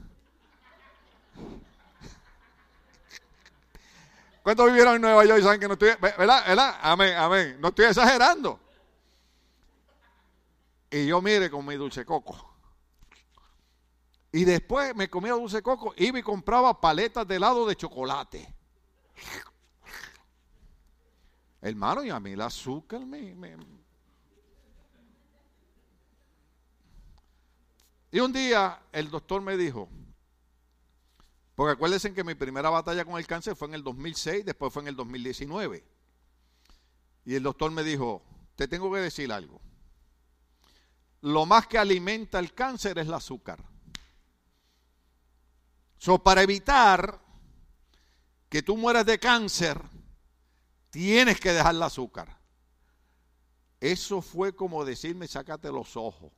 [4.45, 6.47] ¿Cuántos vivieron en Nueva York y saben que no estoy, ¿verdad?
[6.47, 6.79] ¿verdad?
[6.83, 7.57] Amén, amén.
[7.63, 8.61] No estoy exagerando.
[10.91, 12.55] Y yo mire con mi dulce coco.
[14.33, 18.55] Y después me comía dulce coco, iba y compraba paletas de helado de chocolate.
[21.63, 23.57] Hermano, y a mí el azúcar me, me...
[28.11, 29.89] Y un día el doctor me dijo,
[31.55, 34.83] porque acuérdense que mi primera batalla con el cáncer fue en el 2006, después fue
[34.83, 35.85] en el 2019.
[37.25, 38.23] Y el doctor me dijo,
[38.57, 39.61] te tengo que decir algo.
[41.21, 43.63] Lo más que alimenta el cáncer es el azúcar.
[45.97, 47.21] So, para evitar
[48.49, 49.81] que tú mueras de cáncer,
[50.91, 52.39] tienes que dejar el azúcar.
[53.81, 56.33] Eso fue como decirme, sácate los ojos.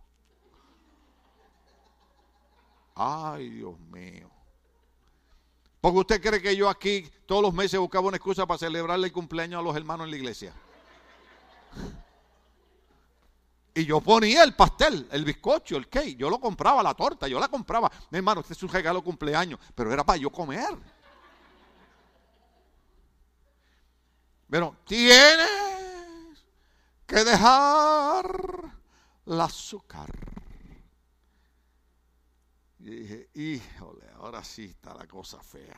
[2.94, 4.35] Ay, Dios mío.
[5.86, 9.12] Porque usted cree que yo aquí todos los meses buscaba una excusa para celebrarle el
[9.12, 10.52] cumpleaños a los hermanos en la iglesia.
[13.72, 16.16] Y yo ponía el pastel, el bizcocho, el cake.
[16.16, 17.88] Yo lo compraba, la torta, yo la compraba.
[18.10, 20.76] Mi hermano, este es un regalo de cumpleaños, pero era para yo comer.
[24.50, 25.48] Pero tienes
[27.06, 28.26] que dejar
[29.24, 30.35] el azúcar.
[32.86, 35.76] Y dije, híjole, ahora sí está la cosa fea.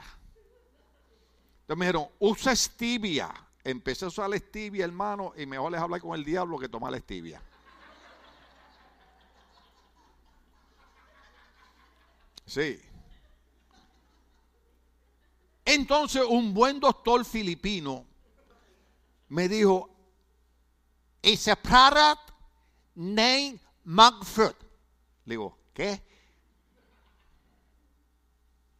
[1.62, 3.32] Entonces me dijeron, usa stevia.
[3.64, 6.92] Empecé a usar la stevia, hermano, y mejor les hablar con el diablo que tomar
[6.92, 7.42] la stevia.
[12.44, 12.78] Sí.
[15.64, 18.04] Entonces un buen doctor filipino
[19.30, 19.88] me dijo,
[21.22, 22.32] it's a product
[22.94, 23.58] named.
[23.86, 24.54] Le
[25.24, 26.07] digo, ¿qué?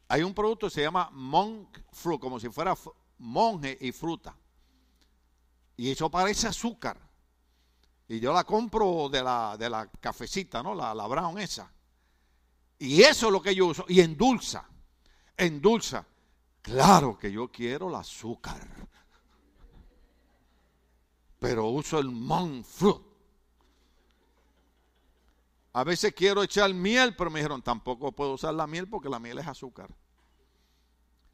[0.09, 2.75] Hay un producto que se llama monk fruit, como si fuera
[3.19, 4.35] monje y fruta.
[5.77, 6.99] Y eso parece azúcar.
[8.09, 10.75] Y yo la compro de la, de la cafecita, ¿no?
[10.75, 11.71] La, la brown esa.
[12.79, 13.85] Y eso es lo que yo uso.
[13.89, 14.67] Y endulza.
[15.37, 16.07] Endulza.
[16.63, 18.67] Claro que yo quiero el azúcar.
[21.39, 23.08] Pero uso el monk fruit.
[25.79, 29.20] A veces quiero echar miel, pero me dijeron, tampoco puedo usar la miel porque la
[29.20, 29.89] miel es azúcar.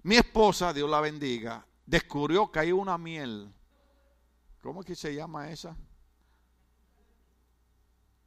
[0.03, 3.55] Mi esposa, Dios la bendiga, descubrió que hay una miel
[4.61, 5.75] ¿Cómo es que se llama esa?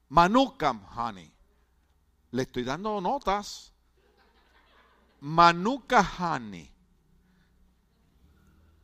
[0.10, 1.32] Manukam honey.
[2.32, 3.72] Le estoy dando notas.
[5.20, 6.74] Manuka honey.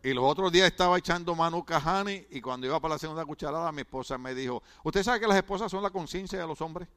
[0.03, 3.71] Y los otros días estaba echando Manuka honey y cuando iba para la segunda cucharada
[3.71, 6.87] mi esposa me dijo, ¿usted sabe que las esposas son la conciencia de los hombres?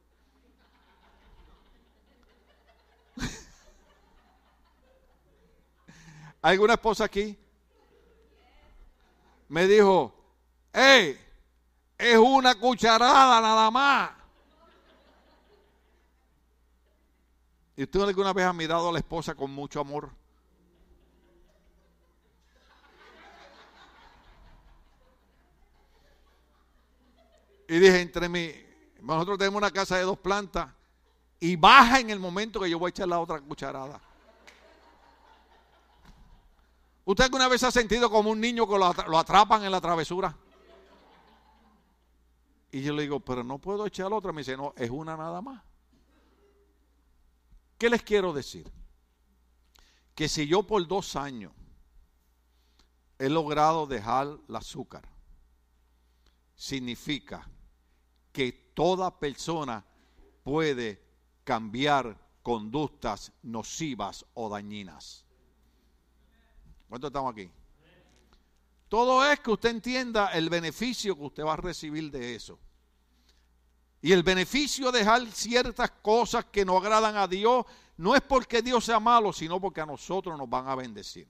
[6.47, 7.37] ¿Hay alguna esposa aquí?
[9.49, 10.15] Me dijo,
[10.71, 11.19] hey,
[11.97, 14.11] es una cucharada nada más.
[17.75, 20.09] ¿Y usted alguna vez ha mirado a la esposa con mucho amor?
[27.67, 28.53] Y dije, entre mí,
[29.01, 30.69] nosotros tenemos una casa de dos plantas
[31.41, 34.06] y baja en el momento que yo voy a echar la otra cucharada.
[37.07, 40.37] ¿Usted alguna vez ha sentido como un niño que lo atrapan en la travesura?
[42.69, 44.33] Y yo le digo, pero no puedo echar otra.
[44.33, 45.63] Me dice, no, es una nada más.
[47.77, 48.69] ¿Qué les quiero decir?
[50.15, 51.53] Que si yo por dos años
[53.17, 55.07] he logrado dejar el azúcar,
[56.57, 57.49] significa
[58.33, 59.85] que toda persona
[60.43, 61.01] puede
[61.45, 65.26] cambiar conductas nocivas o dañinas.
[66.87, 67.49] ¿Cuántos estamos aquí?
[68.87, 72.57] Todo es que usted entienda el beneficio que usted va a recibir de eso.
[74.01, 77.65] Y el beneficio de dejar ciertas cosas que no agradan a Dios
[77.97, 81.27] no es porque Dios sea malo, sino porque a nosotros nos van a bendecir.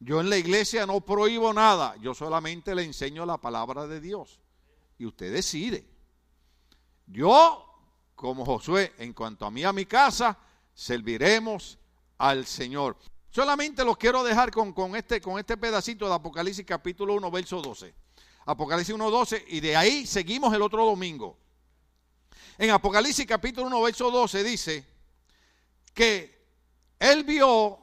[0.00, 4.40] Yo en la iglesia no prohíbo nada, yo solamente le enseño la palabra de Dios.
[4.98, 5.86] Y usted decide.
[7.06, 7.64] Yo,
[8.14, 10.38] como Josué, en cuanto a mí a mi casa,
[10.74, 11.78] serviremos
[12.18, 12.96] al Señor.
[13.36, 17.60] Solamente los quiero dejar con, con, este, con este pedacito de Apocalipsis capítulo 1, verso
[17.60, 17.94] 12.
[18.46, 21.36] Apocalipsis 1, 12 y de ahí seguimos el otro domingo.
[22.56, 24.86] En Apocalipsis capítulo 1, verso 12 dice
[25.92, 26.46] que
[26.98, 27.78] él vio,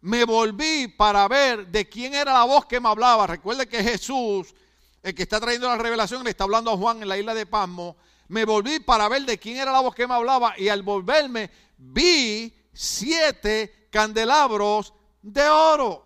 [0.00, 3.26] me volví para ver de quién era la voz que me hablaba.
[3.26, 4.54] Recuerde que Jesús,
[5.02, 7.44] el que está trayendo la revelación, le está hablando a Juan en la isla de
[7.44, 7.98] Pasmo.
[8.28, 11.50] Me volví para ver de quién era la voz que me hablaba y al volverme
[11.76, 14.92] vi siete candelabros
[15.22, 16.04] de oro.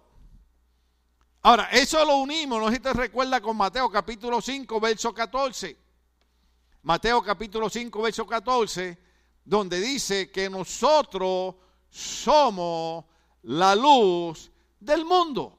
[1.40, 5.74] Ahora, eso lo unimos, no sé si te recuerda con Mateo capítulo 5, verso 14.
[6.82, 8.98] Mateo capítulo 5, verso 14,
[9.42, 11.54] donde dice que nosotros
[11.88, 13.06] somos
[13.44, 15.57] la luz del mundo.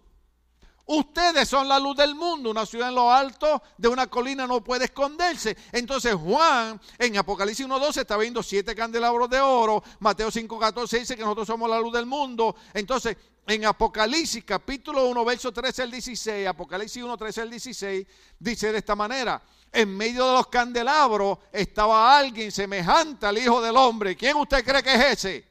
[0.92, 2.50] Ustedes son la luz del mundo.
[2.50, 5.56] Una ciudad en lo alto de una colina no puede esconderse.
[5.72, 9.84] Entonces Juan en Apocalipsis 1.12 está viendo siete candelabros de oro.
[10.00, 12.56] Mateo 5.14 dice que nosotros somos la luz del mundo.
[12.74, 18.08] Entonces en Apocalipsis capítulo 1, verso 13 al 16, Apocalipsis 1, 13 al 16,
[18.40, 19.44] dice de esta manera.
[19.72, 24.16] En medio de los candelabros estaba alguien semejante al Hijo del Hombre.
[24.16, 25.48] ¿Quién usted cree que es ese?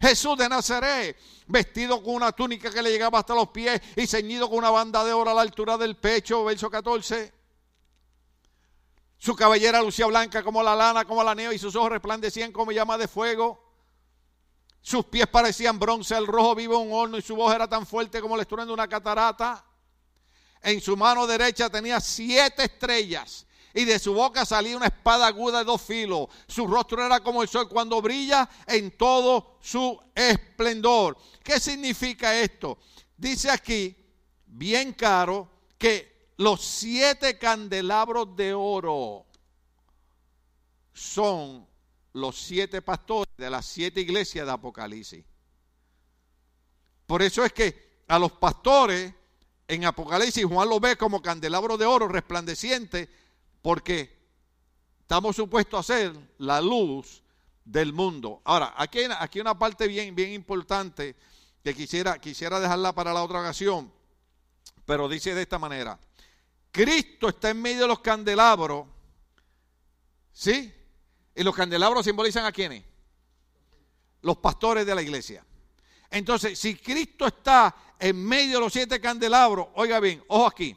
[0.00, 1.16] Jesús de Nazaret,
[1.48, 5.04] vestido con una túnica que le llegaba hasta los pies y ceñido con una banda
[5.04, 7.32] de oro a la altura del pecho, verso 14.
[9.16, 12.70] Su cabellera lucía blanca como la lana, como la nieve, y sus ojos resplandecían como
[12.70, 13.66] llama de fuego.
[14.80, 18.20] Sus pies parecían bronce, el rojo vivo un horno, y su voz era tan fuerte
[18.20, 19.64] como el estruendo de una catarata.
[20.62, 23.47] En su mano derecha tenía siete estrellas
[23.78, 26.26] y de su boca salía una espada aguda de dos filos.
[26.48, 31.16] Su rostro era como el sol cuando brilla en todo su esplendor.
[31.44, 32.78] ¿Qué significa esto?
[33.16, 33.96] Dice aquí,
[34.46, 35.48] bien caro,
[35.78, 39.26] que los siete candelabros de oro
[40.92, 41.64] son
[42.14, 45.24] los siete pastores de las siete iglesias de Apocalipsis.
[47.06, 49.14] Por eso es que a los pastores
[49.68, 53.27] en Apocalipsis Juan lo ve como candelabro de oro resplandeciente
[53.62, 54.16] porque
[55.00, 57.22] estamos supuestos a ser la luz
[57.64, 58.40] del mundo.
[58.44, 61.16] Ahora, aquí aquí una parte bien, bien importante
[61.62, 63.92] que quisiera, quisiera dejarla para la otra ocasión,
[64.84, 65.98] pero dice de esta manera,
[66.70, 68.86] Cristo está en medio de los candelabros,
[70.32, 70.72] ¿sí?
[71.34, 72.84] Y los candelabros simbolizan a quiénes?
[74.22, 75.44] Los pastores de la iglesia.
[76.10, 80.76] Entonces, si Cristo está en medio de los siete candelabros, oiga bien, ojo aquí,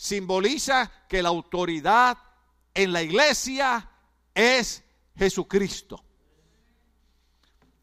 [0.00, 2.16] simboliza que la autoridad
[2.72, 3.86] en la iglesia
[4.34, 4.82] es
[5.14, 6.02] Jesucristo.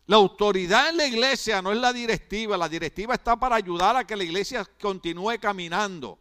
[0.08, 4.08] La autoridad en la iglesia no es la directiva, la directiva está para ayudar a
[4.08, 6.18] que la iglesia continúe caminando,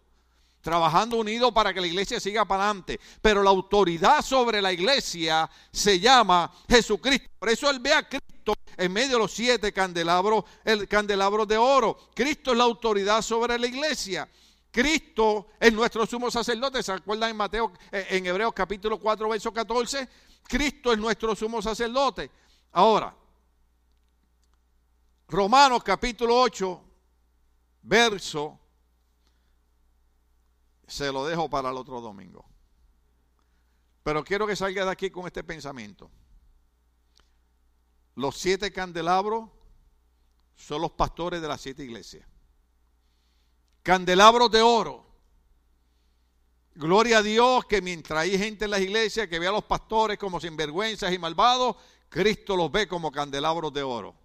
[0.60, 3.00] trabajando unido para que la iglesia siga para adelante.
[3.22, 7.30] Pero la autoridad sobre la iglesia se llama Jesucristo.
[7.38, 11.56] Por eso él ve a Cristo en medio de los siete candelabros, el candelabro de
[11.56, 11.96] oro.
[12.14, 14.28] Cristo es la autoridad sobre la iglesia.
[14.76, 16.82] Cristo es nuestro sumo sacerdote.
[16.82, 20.06] ¿Se acuerdan en Mateo, eh, en Hebreos capítulo 4, verso 14?
[20.42, 22.30] Cristo es nuestro sumo sacerdote.
[22.72, 23.16] Ahora,
[25.28, 26.84] Romanos capítulo 8,
[27.84, 28.60] verso,
[30.86, 32.44] se lo dejo para el otro domingo.
[34.02, 36.10] Pero quiero que salga de aquí con este pensamiento.
[38.14, 39.48] Los siete candelabros
[40.54, 42.28] son los pastores de las siete iglesias.
[43.86, 45.06] Candelabros de oro.
[46.74, 50.18] Gloria a Dios que mientras hay gente en las iglesias que ve a los pastores
[50.18, 51.76] como sinvergüenzas y malvados,
[52.08, 54.16] Cristo los ve como candelabros de oro.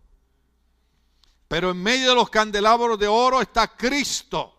[1.47, 4.51] Pero en medio de los candelabros de oro está Cristo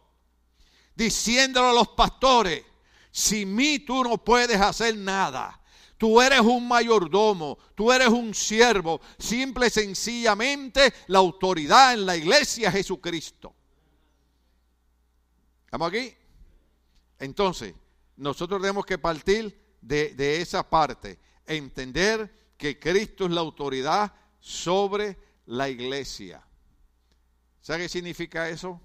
[0.94, 2.64] diciéndole a los pastores,
[3.10, 5.60] sin mí tú no puedes hacer nada.
[5.98, 9.00] Tú eres un mayordomo, tú eres un siervo.
[9.18, 13.56] Simple y sencillamente la autoridad en la iglesia es Jesucristo.
[15.72, 16.14] ¿Estamos aquí?
[17.18, 17.74] Entonces,
[18.18, 25.16] nosotros tenemos que partir de, esa parte, entender que Cristo es la autoridad sobre
[25.46, 26.46] la iglesia.
[27.62, 28.82] ¿Sabe qué significa eso?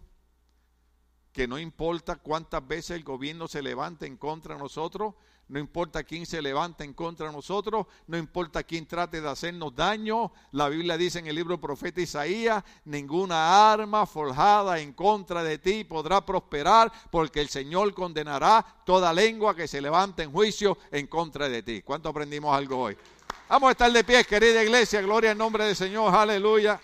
[1.33, 5.13] que no importa cuántas veces el gobierno se levante en contra de nosotros,
[5.49, 9.75] no importa quién se levante en contra de nosotros, no importa quién trate de hacernos
[9.75, 10.31] daño.
[10.51, 15.83] La Biblia dice en el libro profeta Isaías, ninguna arma forjada en contra de ti
[15.83, 21.47] podrá prosperar, porque el Señor condenará toda lengua que se levante en juicio en contra
[21.47, 21.81] de ti.
[21.81, 22.97] ¿Cuánto aprendimos algo hoy?
[23.49, 26.81] Vamos a estar de pie, querida iglesia, gloria al nombre del Señor, aleluya.